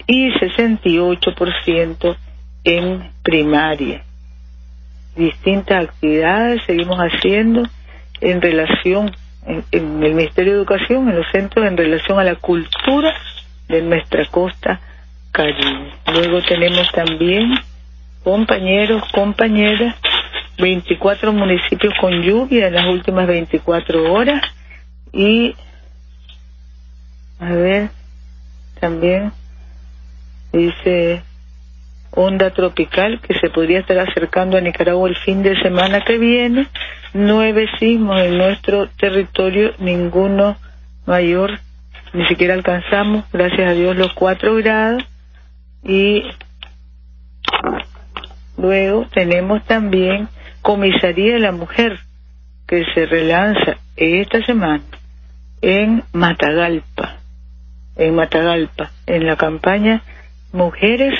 y 0.07 0.29
68% 0.31 2.17
en 2.63 3.11
primaria. 3.21 4.03
Distintas 5.15 5.85
actividades 5.85 6.63
seguimos 6.65 6.97
haciendo 6.97 7.63
en 8.21 8.41
relación, 8.41 9.11
en, 9.45 9.63
el 9.71 10.13
Ministerio 10.13 10.53
de 10.53 10.59
Educación, 10.59 11.09
en 11.09 11.17
los 11.17 11.25
centros, 11.31 11.65
en 11.65 11.77
relación 11.77 12.19
a 12.19 12.23
la 12.23 12.35
cultura 12.35 13.13
de 13.67 13.81
nuestra 13.81 14.25
costa 14.27 14.79
caribe. 15.31 15.91
Luego 16.13 16.41
tenemos 16.41 16.89
también 16.91 17.53
compañeros, 18.23 19.03
compañeras, 19.13 19.95
24 20.57 21.33
municipios 21.33 21.93
con 21.99 22.21
lluvia 22.21 22.67
en 22.67 22.73
las 22.73 22.87
últimas 22.87 23.27
24 23.27 24.11
horas 24.11 24.41
y, 25.13 25.55
a 27.39 27.51
ver, 27.51 27.89
también 28.79 29.31
dice 30.57 31.23
onda 32.11 32.49
tropical 32.49 33.21
que 33.21 33.37
se 33.39 33.49
podría 33.49 33.79
estar 33.79 33.99
acercando 33.99 34.57
a 34.57 34.61
Nicaragua 34.61 35.07
el 35.07 35.15
fin 35.17 35.43
de 35.43 35.55
semana 35.61 36.01
que 36.01 36.17
viene, 36.17 36.67
nueve 37.13 37.67
sismos 37.79 38.19
en 38.21 38.37
nuestro 38.37 38.87
territorio, 38.89 39.73
ninguno 39.77 40.57
mayor, 41.05 41.59
ni 42.13 42.25
siquiera 42.27 42.55
alcanzamos, 42.55 43.25
gracias 43.31 43.69
a 43.69 43.73
Dios, 43.73 43.95
los 43.95 44.13
cuatro 44.13 44.55
grados. 44.55 45.03
Y 45.83 46.23
luego 48.57 49.05
tenemos 49.13 49.63
también 49.65 50.27
Comisaría 50.61 51.35
de 51.35 51.39
la 51.39 51.51
Mujer 51.51 51.99
que 52.67 52.83
se 52.93 53.05
relanza 53.05 53.77
esta 53.95 54.43
semana 54.45 54.83
en 55.61 56.03
Matagalpa, 56.13 57.17
en 57.95 58.15
Matagalpa, 58.15 58.91
en 59.05 59.25
la 59.25 59.37
campaña 59.37 60.01
Mujeres 60.51 61.13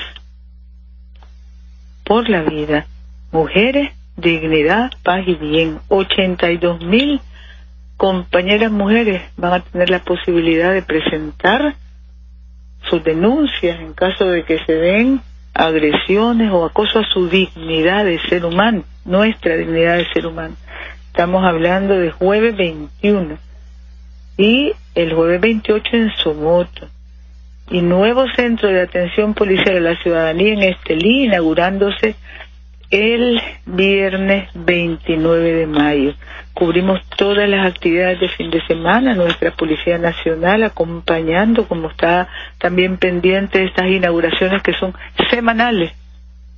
por 2.05 2.29
la 2.29 2.43
vida, 2.43 2.87
mujeres, 3.31 3.91
dignidad, 4.15 4.91
paz 5.03 5.27
y 5.27 5.35
bien. 5.35 5.79
82 5.89 6.81
mil 6.85 7.19
compañeras 7.97 8.71
mujeres 8.71 9.21
van 9.35 9.53
a 9.53 9.59
tener 9.59 9.89
la 9.89 9.99
posibilidad 9.99 10.71
de 10.71 10.81
presentar 10.81 11.75
sus 12.89 13.03
denuncias 13.03 13.79
en 13.79 13.93
caso 13.93 14.25
de 14.29 14.43
que 14.43 14.59
se 14.65 14.73
den 14.73 15.21
agresiones 15.53 16.51
o 16.51 16.63
acoso 16.63 16.99
a 16.99 17.09
su 17.11 17.27
dignidad 17.27 18.05
de 18.05 18.19
ser 18.29 18.45
humano, 18.45 18.83
nuestra 19.03 19.57
dignidad 19.57 19.97
de 19.97 20.07
ser 20.13 20.25
humano. 20.27 20.55
Estamos 21.07 21.43
hablando 21.43 21.97
de 21.97 22.11
jueves 22.11 22.55
21 22.55 23.37
y 24.37 24.73
el 24.95 25.13
jueves 25.13 25.41
28 25.41 25.83
en 25.93 26.11
Somoto 26.15 26.87
y 27.69 27.81
nuevo 27.81 28.25
centro 28.35 28.69
de 28.69 28.81
atención 28.81 29.33
policial 29.33 29.77
a 29.77 29.91
la 29.91 30.01
ciudadanía 30.01 30.53
en 30.53 30.63
Estelí, 30.63 31.25
inaugurándose 31.25 32.15
el 32.89 33.41
viernes 33.65 34.49
29 34.53 35.53
de 35.53 35.67
mayo. 35.67 36.13
Cubrimos 36.53 37.01
todas 37.17 37.47
las 37.49 37.67
actividades 37.67 38.19
de 38.19 38.29
fin 38.29 38.49
de 38.49 38.65
semana, 38.65 39.13
nuestra 39.13 39.51
Policía 39.51 39.97
Nacional 39.97 40.63
acompañando, 40.63 41.67
como 41.67 41.89
está 41.89 42.29
también 42.57 42.97
pendiente 42.97 43.63
estas 43.63 43.87
inauguraciones 43.87 44.63
que 44.63 44.73
son 44.73 44.93
semanales 45.29 45.91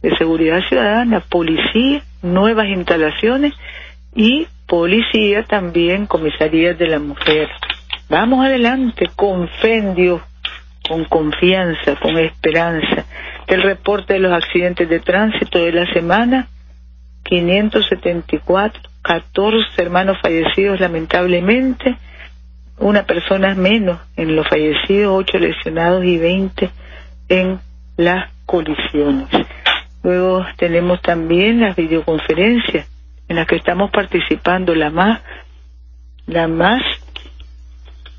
de 0.02 0.16
seguridad 0.16 0.62
ciudadana, 0.70 1.20
policía, 1.20 2.04
nuevas 2.22 2.68
instalaciones 2.68 3.54
y 4.16 4.48
policía 4.68 5.44
también, 5.44 6.06
comisarías 6.06 6.78
de 6.78 6.88
la 6.88 7.00
mujer. 7.00 7.50
Vamos 8.10 8.46
adelante, 8.46 9.10
con 9.16 9.50
fe 9.62 9.78
en 9.78 9.96
Dios, 9.96 10.22
con 10.88 11.06
confianza, 11.06 11.96
con 11.96 12.18
esperanza. 12.18 13.06
El 13.48 13.64
reporte 13.64 14.14
de 14.14 14.20
los 14.20 14.32
accidentes 14.32 14.88
de 14.90 15.00
tránsito 15.00 15.60
de 15.60 15.72
la 15.72 15.94
semana, 15.94 16.48
574, 17.24 18.82
14 19.02 19.82
hermanos 19.82 20.18
fallecidos 20.22 20.80
lamentablemente, 20.80 21.98
una 22.78 23.04
persona 23.04 23.56
menos 23.56 24.00
en 24.16 24.36
los 24.36 24.48
fallecidos, 24.48 25.14
8 25.14 25.38
lesionados 25.40 26.06
y 26.06 26.18
20 26.18 26.70
en 27.30 27.60
las 27.98 28.32
colisiones. 28.46 29.28
Luego 30.04 30.46
tenemos 30.58 31.02
también 31.02 31.60
las 31.60 31.76
videoconferencias 31.76 32.88
en 33.28 33.36
las 33.36 33.46
que 33.46 33.58
estamos 33.58 33.92
participando, 33.92 34.74
la 34.74 34.90
más, 34.90 35.22
la 36.26 36.48
más 36.48 36.82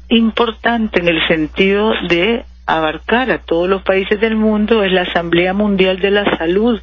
importante 0.08 1.00
en 1.00 1.08
el 1.08 1.26
sentido 1.26 1.92
de 2.08 2.44
abarcar 2.76 3.30
a 3.30 3.38
todos 3.38 3.68
los 3.68 3.82
países 3.82 4.20
del 4.20 4.36
mundo 4.36 4.84
es 4.84 4.92
la 4.92 5.02
Asamblea 5.02 5.52
Mundial 5.52 5.98
de 5.98 6.10
la 6.10 6.36
Salud, 6.36 6.80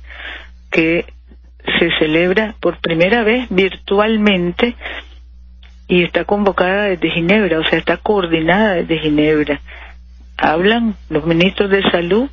que 0.69 1.05
se 1.79 1.91
celebra 1.97 2.55
por 2.59 2.79
primera 2.79 3.23
vez 3.23 3.47
virtualmente 3.49 4.75
y 5.88 6.03
está 6.03 6.25
convocada 6.25 6.83
desde 6.83 7.09
Ginebra, 7.11 7.59
o 7.59 7.63
sea, 7.63 7.79
está 7.79 7.97
coordinada 7.97 8.75
desde 8.75 8.99
Ginebra. 8.99 9.61
Hablan 10.38 10.95
los 11.09 11.25
ministros 11.25 11.69
de 11.69 11.81
salud 11.89 12.29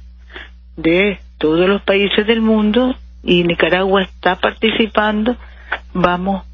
de 0.77 1.19
todos 1.39 1.69
los 1.69 1.83
países 1.83 2.27
del 2.27 2.41
mundo 2.41 2.97
y 3.23 3.45
Nicaragua 3.45 4.03
está 4.03 4.35
participando. 4.37 5.37
Vamos 5.93 6.45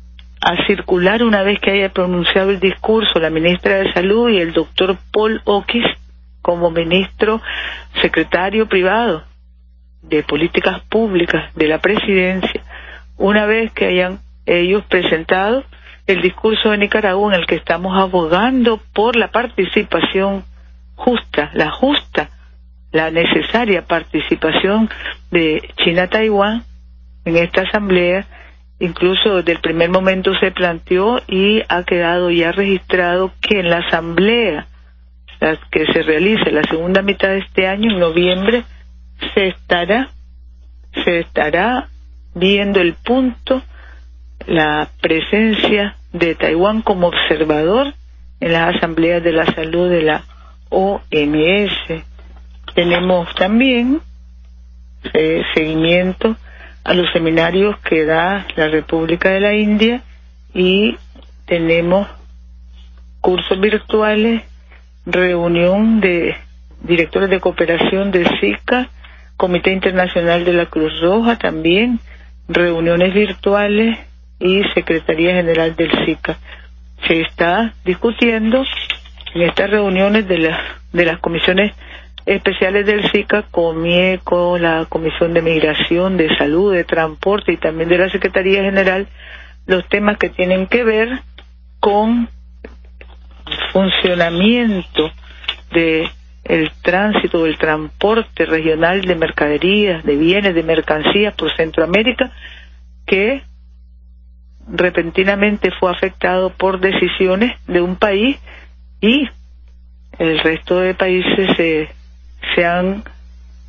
a 0.43 0.67
circular 0.67 1.23
una 1.23 1.43
vez 1.43 1.59
que 1.61 1.71
haya 1.71 1.89
pronunciado 1.89 2.51
el 2.51 2.61
discurso 2.61 3.19
la 3.19 3.31
ministra 3.31 3.79
de 3.79 3.93
Salud 3.93 4.29
y 4.29 4.39
el 4.39 4.53
doctor 4.53 4.99
Paul 5.13 5.41
Oquis 5.45 5.85
como 6.43 6.71
ministro 6.71 7.41
secretario 8.01 8.69
privado 8.69 9.25
de 10.03 10.23
políticas 10.23 10.81
públicas 10.89 11.55
de 11.55 11.69
la 11.69 11.79
presidencia, 11.79 12.63
una 13.17 13.47
vez 13.47 13.73
que 13.73 13.87
hayan 13.87 14.21
ellos 14.47 14.85
presentado 14.85 15.65
el 16.07 16.23
discurso 16.23 16.71
de 16.71 16.79
Nicaragua 16.79 17.35
en 17.35 17.41
el 17.41 17.47
que 17.47 17.55
estamos 17.55 17.97
abogando 17.97 18.81
por 18.93 19.17
la 19.17 19.29
participación 19.29 20.45
justa, 20.97 21.51
la 21.55 21.71
justa, 21.71 22.31
la 22.93 23.11
necesaria 23.11 23.87
participación 23.87 24.91
de 25.31 25.71
China-Taiwán 25.77 26.65
en 27.25 27.37
esta 27.37 27.63
asamblea, 27.63 28.27
incluso 28.81 29.37
desde 29.37 29.53
el 29.53 29.61
primer 29.61 29.91
momento 29.91 30.33
se 30.41 30.51
planteó 30.51 31.21
y 31.29 31.63
ha 31.69 31.85
quedado 31.85 32.31
ya 32.31 32.53
registrado 32.53 33.33
que 33.41 33.61
en 33.61 33.71
la 33.71 33.79
asamblea 33.79 34.67
que 35.71 35.87
se 35.87 36.03
realice 36.03 36.53
la 36.53 36.63
segunda 36.65 37.03
mitad 37.03 37.29
de 37.29 37.39
este 37.39 37.67
año, 37.67 37.91
en 37.91 37.99
noviembre, 37.99 38.65
se 39.35 39.49
estará, 39.49 40.11
se 41.05 41.21
estará 41.21 41.89
viendo 42.35 42.81
el 42.81 42.95
punto, 42.95 43.63
la 44.47 44.89
presencia 45.01 45.97
de 46.13 46.35
Taiwán 46.35 46.83
como 46.83 47.09
observador 47.09 47.95
en 48.41 48.53
las 48.53 48.77
asambleas 48.77 49.23
de 49.23 49.33
la 49.33 49.47
salud 49.47 49.91
de 49.91 50.03
la 50.03 50.25
OMS. 50.69 52.05
Tenemos 52.75 53.35
también 53.35 54.01
eh, 55.15 55.43
seguimiento 55.55 56.37
a 56.85 56.95
los 56.95 57.11
seminarios 57.13 57.79
que 57.81 58.05
da 58.05 58.47
la 58.57 58.69
República 58.69 59.31
de 59.31 59.41
la 59.41 59.55
India 59.55 60.03
y 60.55 60.97
tenemos 61.47 62.07
cursos 63.21 63.61
virtuales 63.61 64.43
reunión 65.07 66.01
de 66.01 66.37
directores 66.83 67.31
de 67.31 67.41
cooperación 67.41 68.11
de 68.11 68.27
SICA, 68.41 68.89
Comité 69.37 69.73
Internacional 69.73 70.45
de 70.45 70.53
la 70.53 70.67
Cruz 70.67 70.93
Roja 71.01 71.37
también, 71.37 71.99
reuniones 72.49 73.15
virtuales 73.15 73.99
y 74.39 74.63
Secretaría 74.75 75.35
General 75.35 75.75
del 75.77 75.91
SICA. 76.05 76.39
Se 77.07 77.21
está 77.21 77.75
discutiendo 77.85 78.65
en 79.35 79.43
estas 79.43 79.71
reuniones 79.71 80.29
de, 80.29 80.39
las 80.39 80.59
de 80.93 81.05
las 81.05 81.19
comisiones 81.21 81.73
especiales 82.27 82.87
del 82.87 83.11
SICA, 83.11 83.45
COMIECO, 83.51 84.59
la 84.59 84.87
Comisión 84.89 85.33
de 85.33 85.43
Migración, 85.43 86.17
de 86.17 86.35
Salud, 86.37 86.75
de 86.75 86.85
Transporte 86.85 87.53
y 87.53 87.57
también 87.57 87.89
de 87.89 87.99
la 87.99 88.11
Secretaría 88.11 88.63
General, 88.63 89.09
los 89.67 89.87
temas 89.89 90.19
que 90.19 90.29
tienen 90.29 90.67
que 90.67 90.85
ver 90.85 91.23
con 91.81 92.29
funcionamiento 93.73 95.11
de 95.73 96.09
el 96.45 96.71
tránsito, 96.83 97.47
el 97.47 97.59
transporte 97.59 98.47
regional 98.47 99.03
de 99.03 99.15
mercaderías, 99.15 100.05
de 100.05 100.17
bienes, 100.17 100.55
de 100.55 100.63
mercancías 100.63 101.35
por 101.35 101.55
Centroamérica, 101.55 102.33
que 103.07 103.43
repentinamente 104.67 105.71
fue 105.79 105.91
afectado 105.91 106.51
por 106.51 106.81
decisiones 106.81 107.57
de 107.67 107.81
un 107.81 107.97
país 107.97 108.39
y 109.01 109.29
el 110.19 110.39
resto 110.41 110.81
de 110.81 110.95
países 110.95 111.57
se, 111.57 111.91
se 112.55 112.65
han, 112.65 113.05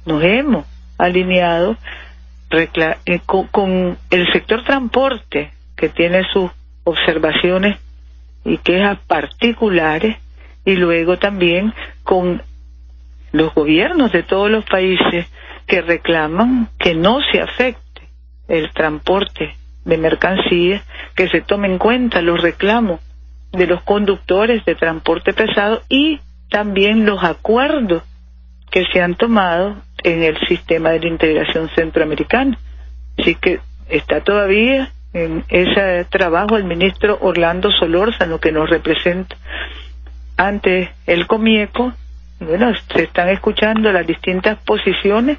nos 0.05 0.23
hemos 0.23 0.65
alineado 0.97 1.77
eh, 2.51 3.21
con 3.25 3.97
el 4.09 4.31
sector 4.33 4.63
transporte 4.63 5.51
que 5.75 5.89
tiene 5.89 6.23
sus 6.31 6.51
observaciones 6.83 7.77
y 8.43 8.57
quejas 8.57 8.99
particulares 9.07 10.17
y 10.65 10.75
luego 10.75 11.17
también 11.17 11.73
con 12.03 12.41
los 13.31 13.53
gobiernos 13.53 14.11
de 14.11 14.23
todos 14.23 14.49
los 14.49 14.65
países 14.65 15.27
que 15.67 15.81
reclaman 15.81 16.69
que 16.77 16.95
no 16.95 17.19
se 17.31 17.41
afecte 17.41 18.01
el 18.47 18.71
transporte 18.73 19.55
de 19.85 19.97
mercancías, 19.97 20.83
que 21.15 21.29
se 21.29 21.41
tome 21.41 21.67
en 21.67 21.77
cuenta 21.77 22.21
los 22.21 22.41
reclamos 22.41 22.99
de 23.51 23.67
los 23.67 23.81
conductores 23.83 24.63
de 24.65 24.75
transporte 24.75 25.33
pesado 25.33 25.81
y 25.89 26.19
también 26.49 27.05
los 27.05 27.23
acuerdos 27.23 28.03
que 28.69 28.85
se 28.91 29.01
han 29.01 29.15
tomado 29.15 29.75
en 30.03 30.23
el 30.23 30.37
sistema 30.47 30.91
de 30.91 30.99
la 30.99 31.07
integración 31.07 31.69
centroamericana. 31.75 32.57
Así 33.17 33.35
que 33.35 33.59
está 33.89 34.21
todavía 34.21 34.91
en 35.13 35.43
ese 35.49 36.05
trabajo 36.05 36.57
el 36.57 36.63
ministro 36.63 37.17
Orlando 37.21 37.69
Solórzano 37.71 38.39
que 38.39 38.51
nos 38.51 38.69
representa 38.69 39.35
ante 40.37 40.91
el 41.05 41.27
Comieco. 41.27 41.93
Bueno, 42.39 42.73
se 42.93 43.03
están 43.03 43.29
escuchando 43.29 43.91
las 43.91 44.07
distintas 44.07 44.57
posiciones 44.63 45.37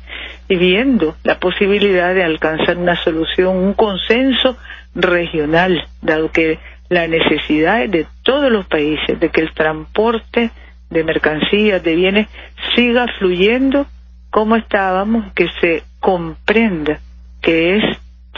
y 0.49 0.57
viendo 0.57 1.17
la 1.25 1.39
posibilidad 1.41 2.15
de 2.15 2.23
alcanzar 2.23 2.77
una 2.77 2.97
solución, 3.03 3.57
un 3.57 3.75
consenso 3.75 4.57
regional, 4.95 5.89
dado 6.01 6.31
que 6.31 6.59
la 6.89 7.09
necesidad 7.09 7.89
de 7.89 8.07
todos 8.23 8.53
los 8.53 8.67
países 8.67 9.19
de 9.19 9.31
que 9.31 9.41
el 9.41 9.53
transporte 9.53 10.51
de 10.91 11.05
mercancías, 11.05 11.83
de 11.83 11.97
bienes, 11.97 12.29
siga 12.77 13.07
fluyendo 13.19 13.87
como 14.31 14.57
estábamos, 14.57 15.33
que 15.33 15.49
se 15.61 15.83
comprenda 16.01 17.01
que 17.41 17.77
es 17.77 17.85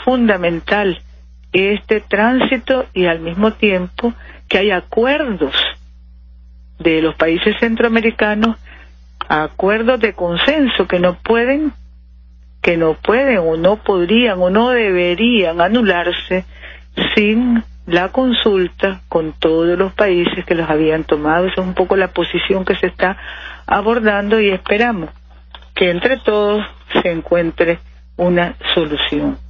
fundamental 0.03 1.01
este 1.55 2.01
tránsito 2.01 2.85
y 2.93 3.05
al 3.05 3.21
mismo 3.21 3.53
tiempo 3.53 4.13
que 4.49 4.57
hay 4.57 4.71
acuerdos 4.71 5.55
de 6.79 7.01
los 7.01 7.15
países 7.15 7.55
centroamericanos, 7.61 8.57
acuerdos 9.29 10.01
de 10.01 10.13
consenso 10.13 10.85
que 10.87 10.99
no 10.99 11.15
pueden, 11.15 11.71
que 12.61 12.75
no 12.75 12.95
pueden 12.95 13.37
o 13.37 13.55
no 13.55 13.77
podrían 13.77 14.41
o 14.41 14.49
no 14.49 14.69
deberían 14.69 15.61
anularse 15.61 16.43
sin 17.15 17.63
la 17.85 18.09
consulta 18.09 19.01
con 19.07 19.33
todos 19.33 19.77
los 19.77 19.93
países 19.93 20.43
que 20.45 20.55
los 20.55 20.69
habían 20.69 21.05
tomado. 21.05 21.45
Esa 21.45 21.61
es 21.61 21.67
un 21.67 21.73
poco 21.73 21.95
la 21.95 22.09
posición 22.09 22.65
que 22.65 22.75
se 22.75 22.87
está 22.87 23.17
abordando 23.65 24.41
y 24.41 24.49
esperamos 24.49 25.09
que 25.73 25.89
entre 25.89 26.17
todos 26.17 26.65
se 27.01 27.11
encuentre 27.11 27.79
una 28.17 28.55
solución. 28.73 29.44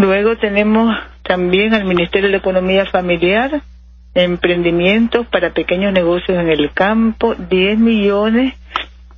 Luego 0.00 0.34
tenemos 0.38 0.96
también 1.22 1.74
al 1.74 1.84
Ministerio 1.84 2.30
de 2.30 2.38
Economía 2.38 2.86
Familiar 2.86 3.60
emprendimientos 4.14 5.26
para 5.26 5.52
pequeños 5.52 5.92
negocios 5.92 6.38
en 6.38 6.48
el 6.48 6.72
campo, 6.72 7.34
10 7.34 7.78
millones 7.78 8.54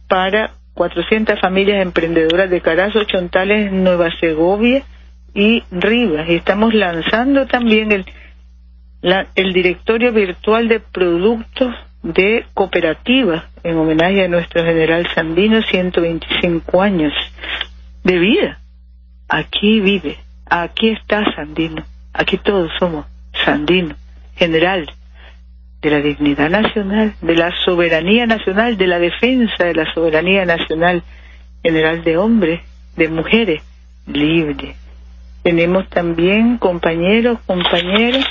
para 0.09 0.55
400 0.75 1.39
familias 1.41 1.81
emprendedoras 1.81 2.51
de 2.51 2.61
Carazo, 2.61 3.05
Chontales, 3.05 3.71
Nueva 3.71 4.11
Segovia 4.19 4.83
y 5.33 5.63
Rivas. 5.71 6.29
Y 6.29 6.35
estamos 6.35 6.75
lanzando 6.75 7.47
también 7.47 7.93
el, 7.93 8.05
el 9.37 9.53
directorio 9.53 10.13
virtual 10.13 10.67
de 10.67 10.81
productos 10.81 11.73
de 12.03 12.45
cooperativas 12.55 13.45
en 13.63 13.77
homenaje 13.77 14.25
a 14.25 14.29
nuestro 14.29 14.65
general 14.65 15.07
Sandino, 15.15 15.63
125 15.63 16.83
años 16.83 17.13
de 18.03 18.19
vida. 18.19 18.59
Aquí 19.29 19.81
vive, 19.81 20.19
aquí 20.61 20.91
está 20.91 21.25
Sandino, 21.35 21.83
aquí 22.13 22.37
todos 22.37 22.71
somos 22.79 23.07
Sandino, 23.45 23.95
general 24.37 24.87
de 25.81 25.91
la 25.91 26.01
dignidad 26.01 26.51
nacional, 26.51 27.15
de 27.23 27.37
la 27.37 27.51
soberanía 27.65 28.27
nacional, 28.27 28.77
de 28.77 28.87
la 28.87 28.99
defensa 28.99 29.65
de 29.65 29.75
la 29.75 29.91
soberanía 29.95 30.45
nacional, 30.45 31.03
general 31.63 32.05
de 32.05 32.19
hombres, 32.19 32.61
de 32.97 33.09
mujeres, 33.09 33.63
libre. 34.07 34.77
Tenemos 35.43 35.89
también 35.89 36.59
compañeros, 36.59 37.39
compañeras, 37.47 38.27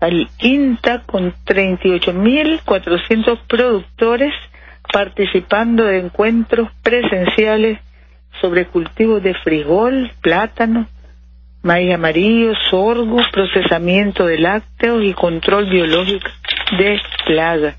al 0.00 0.30
INTA 0.38 1.02
con 1.02 1.34
38.400 1.44 3.40
productores 3.48 4.32
participando 4.92 5.84
de 5.84 5.98
encuentros 5.98 6.68
presenciales 6.82 7.80
sobre 8.40 8.66
cultivos 8.66 9.22
de 9.22 9.34
frijol, 9.34 10.10
plátano, 10.20 10.88
maíz 11.62 11.94
amarillo, 11.94 12.54
sorgo, 12.70 13.20
procesamiento 13.32 14.26
de 14.26 14.38
lácteos 14.38 15.02
y 15.04 15.14
control 15.14 15.70
biológico 15.70 16.28
de 16.76 17.00
plagas. 17.26 17.76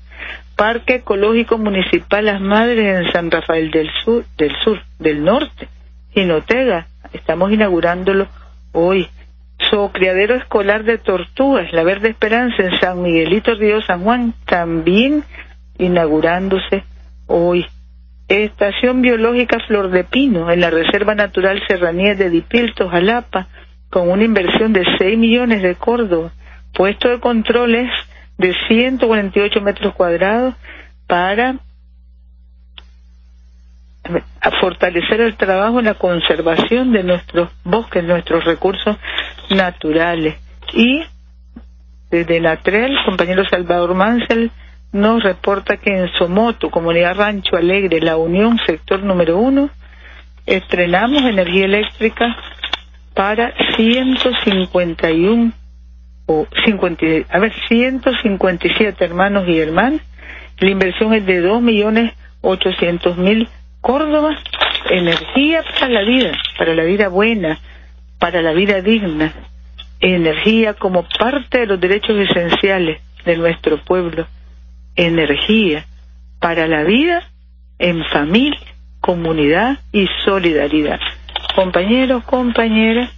Parque 0.56 0.96
Ecológico 0.96 1.58
Municipal 1.58 2.24
Las 2.24 2.40
Madres 2.40 3.06
en 3.06 3.12
San 3.12 3.30
Rafael 3.30 3.70
del 3.70 3.90
Sur, 4.04 4.24
del 4.38 4.54
Sur, 4.62 4.80
del 4.98 5.24
Norte, 5.24 5.68
Jinotega. 6.12 6.86
Estamos 7.12 7.52
inaugurándolo 7.52 8.28
hoy. 8.72 9.08
criadero 9.92 10.36
Escolar 10.36 10.84
de 10.84 10.98
Tortugas, 10.98 11.72
La 11.72 11.82
Verde 11.82 12.10
Esperanza 12.10 12.62
en 12.62 12.78
San 12.78 13.02
Miguelito 13.02 13.54
Río 13.54 13.82
San 13.82 14.04
Juan, 14.04 14.34
también 14.46 15.24
inaugurándose 15.78 16.84
hoy. 17.26 17.66
Estación 18.28 19.02
Biológica 19.02 19.58
Flor 19.66 19.90
de 19.90 20.04
Pino 20.04 20.50
en 20.50 20.60
la 20.60 20.70
Reserva 20.70 21.14
Natural 21.14 21.60
Serranía 21.66 22.14
de 22.14 22.30
Dipilto, 22.30 22.88
Jalapa, 22.88 23.48
con 23.94 24.10
una 24.10 24.24
inversión 24.24 24.72
de 24.72 24.84
6 24.98 25.16
millones 25.16 25.62
de 25.62 25.76
Córdoba. 25.76 26.32
Puesto 26.72 27.08
de 27.08 27.20
controles 27.20 27.88
de 28.36 28.52
148 28.66 29.60
metros 29.60 29.94
cuadrados 29.94 30.56
para 31.06 31.54
fortalecer 34.60 35.20
el 35.20 35.36
trabajo 35.36 35.78
en 35.78 35.84
la 35.84 35.94
conservación 35.94 36.90
de 36.90 37.04
nuestros 37.04 37.50
bosques, 37.62 38.02
nuestros 38.02 38.44
recursos 38.44 38.96
naturales. 39.50 40.38
Y 40.72 41.04
desde 42.10 42.40
Natrel, 42.40 42.96
el 42.96 43.04
compañero 43.04 43.44
Salvador 43.48 43.94
Mansell 43.94 44.50
nos 44.90 45.22
reporta 45.22 45.76
que 45.76 45.96
en 45.96 46.08
Somoto, 46.18 46.68
comunidad 46.68 47.14
Rancho 47.14 47.54
Alegre, 47.56 48.00
la 48.00 48.16
Unión, 48.16 48.58
sector 48.66 49.04
número 49.04 49.38
uno, 49.38 49.70
estrenamos 50.46 51.22
energía 51.22 51.66
eléctrica 51.66 52.36
para 53.14 53.54
151 53.76 55.52
o 56.26 56.46
50, 56.64 57.06
a 57.30 57.38
ver, 57.38 57.52
157 57.68 59.04
hermanos 59.04 59.48
y 59.48 59.58
hermanas. 59.58 60.00
La 60.58 60.70
inversión 60.70 61.14
es 61.14 61.24
de 61.26 61.40
2 61.40 61.62
millones 61.62 62.12
800 62.40 63.16
mil 63.16 63.48
Córdoba. 63.80 64.36
Energía 64.90 65.62
para 65.78 65.88
la 65.88 66.02
vida, 66.02 66.32
para 66.58 66.74
la 66.74 66.84
vida 66.84 67.08
buena, 67.08 67.58
para 68.18 68.42
la 68.42 68.52
vida 68.52 68.80
digna. 68.80 69.32
Energía 70.00 70.74
como 70.74 71.06
parte 71.18 71.60
de 71.60 71.66
los 71.66 71.80
derechos 71.80 72.16
esenciales 72.18 73.00
de 73.24 73.36
nuestro 73.36 73.78
pueblo. 73.78 74.26
Energía 74.96 75.86
para 76.40 76.66
la 76.66 76.82
vida 76.84 77.22
en 77.78 78.04
familia, 78.06 78.60
comunidad 79.00 79.78
y 79.92 80.06
solidaridad 80.24 81.00
compañeros, 81.54 82.24
compañeras, 82.24 83.10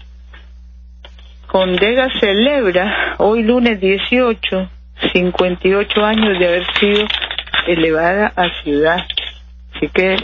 Condega 1.46 2.08
celebra 2.20 3.14
hoy 3.18 3.42
lunes 3.42 3.80
18, 3.80 4.68
58 5.12 6.04
años 6.04 6.38
de 6.38 6.46
haber 6.48 6.66
sido 6.78 7.06
elevada 7.66 8.32
a 8.36 8.50
ciudad. 8.62 9.06
Así 9.74 9.88
que 9.88 10.16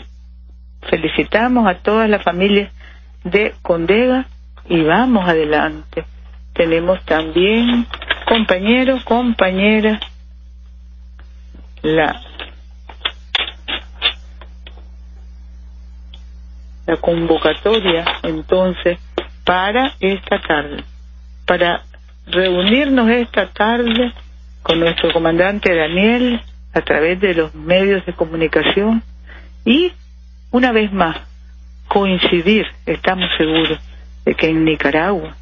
felicitamos 0.83 1.67
a 1.67 1.77
todas 1.77 2.11
las 2.11 2.23
familias 2.23 2.71
de 3.25 3.55
Condega 3.63 4.27
y 4.69 4.83
vamos 4.83 5.27
adelante. 5.29 6.05
Tenemos 6.55 7.03
también 7.05 7.87
compañeros, 8.29 9.05
compañeras, 9.05 10.01
la 11.83 12.21
la 16.87 16.97
convocatoria 16.97 18.05
entonces 18.23 18.99
para 19.45 19.95
esta 20.01 20.41
tarde, 20.41 20.85
para 21.47 21.83
reunirnos 22.27 23.09
esta 23.11 23.49
tarde 23.49 24.13
con 24.63 24.81
nuestro 24.81 25.13
comandante 25.13 25.75
Daniel 25.75 26.41
a 26.73 26.81
través 26.81 27.21
de 27.21 27.35
los 27.35 27.55
medios 27.55 28.05
de 28.07 28.13
comunicación 28.13 29.03
y 29.65 29.93
una 30.51 30.73
vez 30.73 30.93
más 30.93 31.17
coincidir, 31.89 32.67
estamos 32.87 33.29
seguros, 33.37 33.79
de 34.25 34.35
que 34.35 34.49
en 34.49 34.65
Nicaragua, 34.65 35.37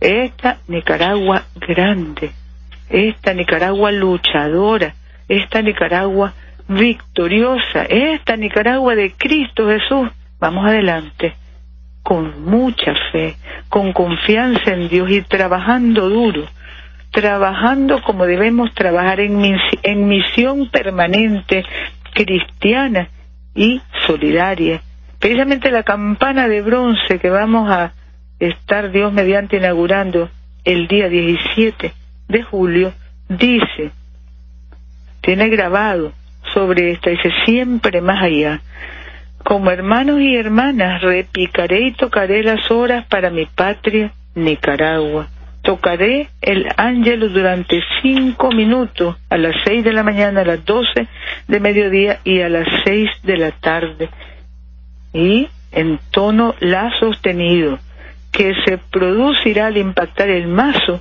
esta 0.00 0.58
Nicaragua 0.66 1.44
grande, 1.54 2.32
esta 2.88 3.34
Nicaragua 3.34 3.92
luchadora, 3.92 4.94
esta 5.28 5.62
Nicaragua 5.62 6.32
victoriosa, 6.68 7.82
esta 7.88 8.36
Nicaragua 8.36 8.94
de 8.94 9.12
Cristo 9.12 9.68
Jesús, 9.68 10.08
vamos 10.38 10.66
adelante 10.66 11.34
con 12.02 12.44
mucha 12.44 12.94
fe, 13.12 13.36
con 13.68 13.92
confianza 13.92 14.72
en 14.72 14.88
Dios 14.88 15.10
y 15.10 15.22
trabajando 15.22 16.08
duro, 16.08 16.46
trabajando 17.10 18.02
como 18.02 18.24
debemos 18.24 18.72
trabajar 18.74 19.20
en, 19.20 19.58
en 19.82 20.08
misión 20.08 20.70
permanente, 20.70 21.64
cristiana 22.14 23.08
y 23.54 23.80
solidaria. 24.06 24.80
Precisamente 25.18 25.70
la 25.70 25.82
campana 25.82 26.48
de 26.48 26.62
bronce 26.62 27.18
que 27.18 27.28
vamos 27.28 27.70
a 27.70 27.92
estar 28.38 28.90
Dios 28.90 29.12
mediante 29.12 29.56
inaugurando 29.56 30.30
el 30.64 30.86
día 30.86 31.08
17 31.08 31.92
de 32.28 32.42
julio 32.42 32.92
dice, 33.28 33.90
tiene 35.20 35.48
grabado 35.48 36.12
sobre 36.54 36.92
esta, 36.92 37.10
dice 37.10 37.32
siempre 37.44 38.00
más 38.00 38.22
allá, 38.22 38.60
como 39.48 39.70
hermanos 39.70 40.20
y 40.20 40.36
hermanas, 40.36 41.00
repicaré 41.00 41.86
y 41.86 41.92
tocaré 41.92 42.42
las 42.42 42.70
horas 42.70 43.06
para 43.06 43.30
mi 43.30 43.46
patria, 43.46 44.12
Nicaragua. 44.34 45.28
Tocaré 45.62 46.28
el 46.42 46.68
ángel 46.76 47.32
durante 47.32 47.80
cinco 48.02 48.52
minutos, 48.52 49.16
a 49.30 49.38
las 49.38 49.56
seis 49.64 49.82
de 49.82 49.94
la 49.94 50.02
mañana, 50.02 50.42
a 50.42 50.44
las 50.44 50.62
doce 50.66 51.08
de 51.46 51.60
mediodía 51.60 52.20
y 52.24 52.42
a 52.42 52.50
las 52.50 52.68
seis 52.84 53.08
de 53.22 53.38
la 53.38 53.52
tarde. 53.52 54.10
Y 55.14 55.48
en 55.72 55.98
tono 56.10 56.54
la 56.60 56.90
sostenido, 57.00 57.78
que 58.30 58.52
se 58.66 58.76
producirá 58.76 59.68
al 59.68 59.78
impactar 59.78 60.28
el 60.28 60.46
mazo 60.46 61.00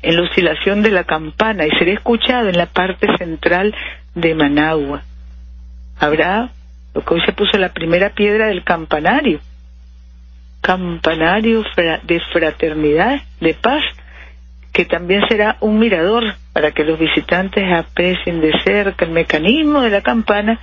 en 0.00 0.16
la 0.16 0.22
oscilación 0.22 0.80
de 0.80 0.90
la 0.90 1.04
campana 1.04 1.66
y 1.66 1.70
será 1.72 1.92
escuchado 1.92 2.48
en 2.48 2.56
la 2.56 2.64
parte 2.64 3.14
central 3.18 3.74
de 4.14 4.34
Managua. 4.34 5.02
Habrá 5.98 6.48
lo 6.94 7.04
que 7.04 7.14
hoy 7.14 7.20
se 7.24 7.32
puso 7.32 7.56
la 7.58 7.72
primera 7.72 8.10
piedra 8.10 8.46
del 8.46 8.64
campanario, 8.64 9.40
campanario 10.60 11.64
de 12.02 12.20
fraternidad, 12.32 13.20
de 13.40 13.54
paz, 13.54 13.82
que 14.72 14.84
también 14.84 15.22
será 15.28 15.56
un 15.60 15.78
mirador 15.78 16.34
para 16.52 16.72
que 16.72 16.84
los 16.84 16.98
visitantes 16.98 17.64
aprecien 17.72 18.40
de 18.40 18.52
cerca 18.64 19.04
el 19.04 19.10
mecanismo 19.10 19.80
de 19.80 19.90
la 19.90 20.00
campana 20.00 20.60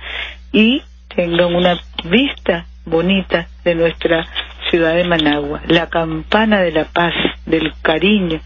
y 0.52 0.82
tengan 1.14 1.54
una 1.54 1.78
vista 2.04 2.66
bonita 2.84 3.48
de 3.64 3.74
nuestra 3.74 4.26
ciudad 4.70 4.94
de 4.94 5.04
Managua, 5.04 5.62
la 5.66 5.88
campana 5.88 6.60
de 6.60 6.72
la 6.72 6.84
paz, 6.84 7.14
del 7.44 7.72
cariño, 7.82 8.40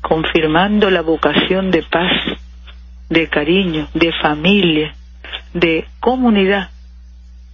confirmando 0.00 0.90
la 0.90 1.02
vocación 1.02 1.70
de 1.70 1.82
paz, 1.82 2.12
de 3.08 3.28
cariño, 3.28 3.88
de 3.94 4.12
familia, 4.20 4.94
de 5.54 5.86
comunidad 6.00 6.71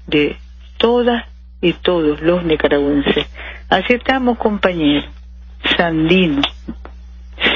de 0.09 0.37
todas 0.79 1.25
y 1.61 1.73
todos 1.75 2.21
los 2.21 2.43
nicaragüenses. 2.45 3.27
Así 3.69 3.95
estamos, 3.95 4.39
compañeros. 4.39 5.05
Sandino, 5.77 6.43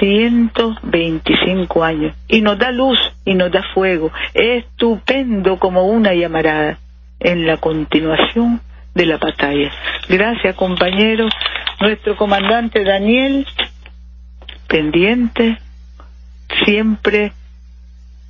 125 0.01 1.85
años 1.85 2.15
y 2.29 2.41
nos 2.41 2.59
da 2.59 2.71
luz 2.71 2.99
y 3.25 3.35
nos 3.35 3.51
da 3.51 3.63
fuego, 3.75 4.13
estupendo 4.35 5.59
como 5.59 5.87
una 5.87 6.15
llamarada 6.15 6.79
en 7.21 7.47
la 7.47 7.57
continuación 7.57 8.61
de 8.95 9.07
la 9.07 9.19
batalla. 9.19 9.71
Gracias 10.09 10.55
compañeros, 10.57 11.33
nuestro 11.81 12.17
comandante 12.17 12.85
Daniel, 12.85 13.47
pendiente, 14.67 15.59
siempre 16.65 17.33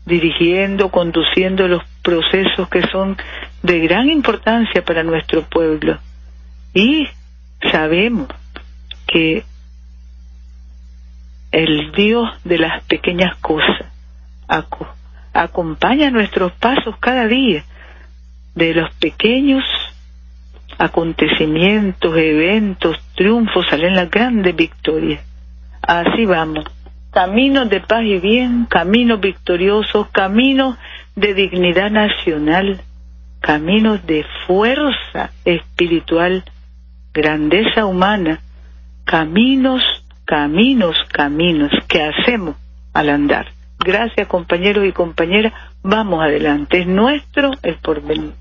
dirigiendo, 0.05 0.91
conduciendo 0.91 1.69
los 1.69 1.83
procesos 2.03 2.69
que 2.69 2.83
son 2.89 3.17
de 3.63 3.81
gran 3.81 4.11
importancia 4.11 4.85
para 4.85 5.03
nuestro 5.03 5.43
pueblo. 5.43 5.99
Y 6.75 7.09
sabemos 7.71 8.29
que 9.07 9.45
el 11.53 11.93
Dios 11.93 12.29
de 12.45 12.59
las 12.59 12.83
pequeñas 12.85 13.37
cosas 13.39 13.87
acompaña 15.33 16.11
nuestros 16.11 16.53
pasos 16.53 16.97
cada 16.99 17.27
día, 17.27 17.65
de 18.55 18.75
los 18.75 18.93
pequeños 18.95 19.65
acontecimientos, 20.79 22.17
eventos, 22.17 22.99
triunfos, 23.15 23.67
salen 23.69 23.95
las 23.95 24.11
grandes 24.11 24.55
victorias. 24.55 25.25
Así 25.81 26.27
vamos, 26.27 26.65
caminos 27.13 27.69
de 27.69 27.81
paz 27.81 28.03
y 28.03 28.19
bien, 28.19 28.67
caminos 28.67 29.21
victoriosos, 29.21 30.09
caminos 30.09 30.77
de 31.15 31.35
dignidad 31.35 31.91
nacional, 31.91 32.81
caminos 33.41 34.07
de 34.07 34.25
fuerza 34.47 35.31
espiritual, 35.45 36.45
grandeza 37.13 37.85
humana, 37.85 38.41
caminos, 39.05 39.83
caminos, 40.25 40.97
caminos 41.13 41.71
que 41.89 42.03
hacemos 42.03 42.57
al 42.93 43.11
andar. 43.11 43.47
Gracias 43.79 44.29
compañeros 44.29 44.87
y 44.87 44.93
compañeras, 44.93 45.53
vamos 45.83 46.23
adelante, 46.23 46.81
es 46.81 46.87
nuestro 46.87 47.51
el 47.63 47.77
porvenir. 47.77 48.33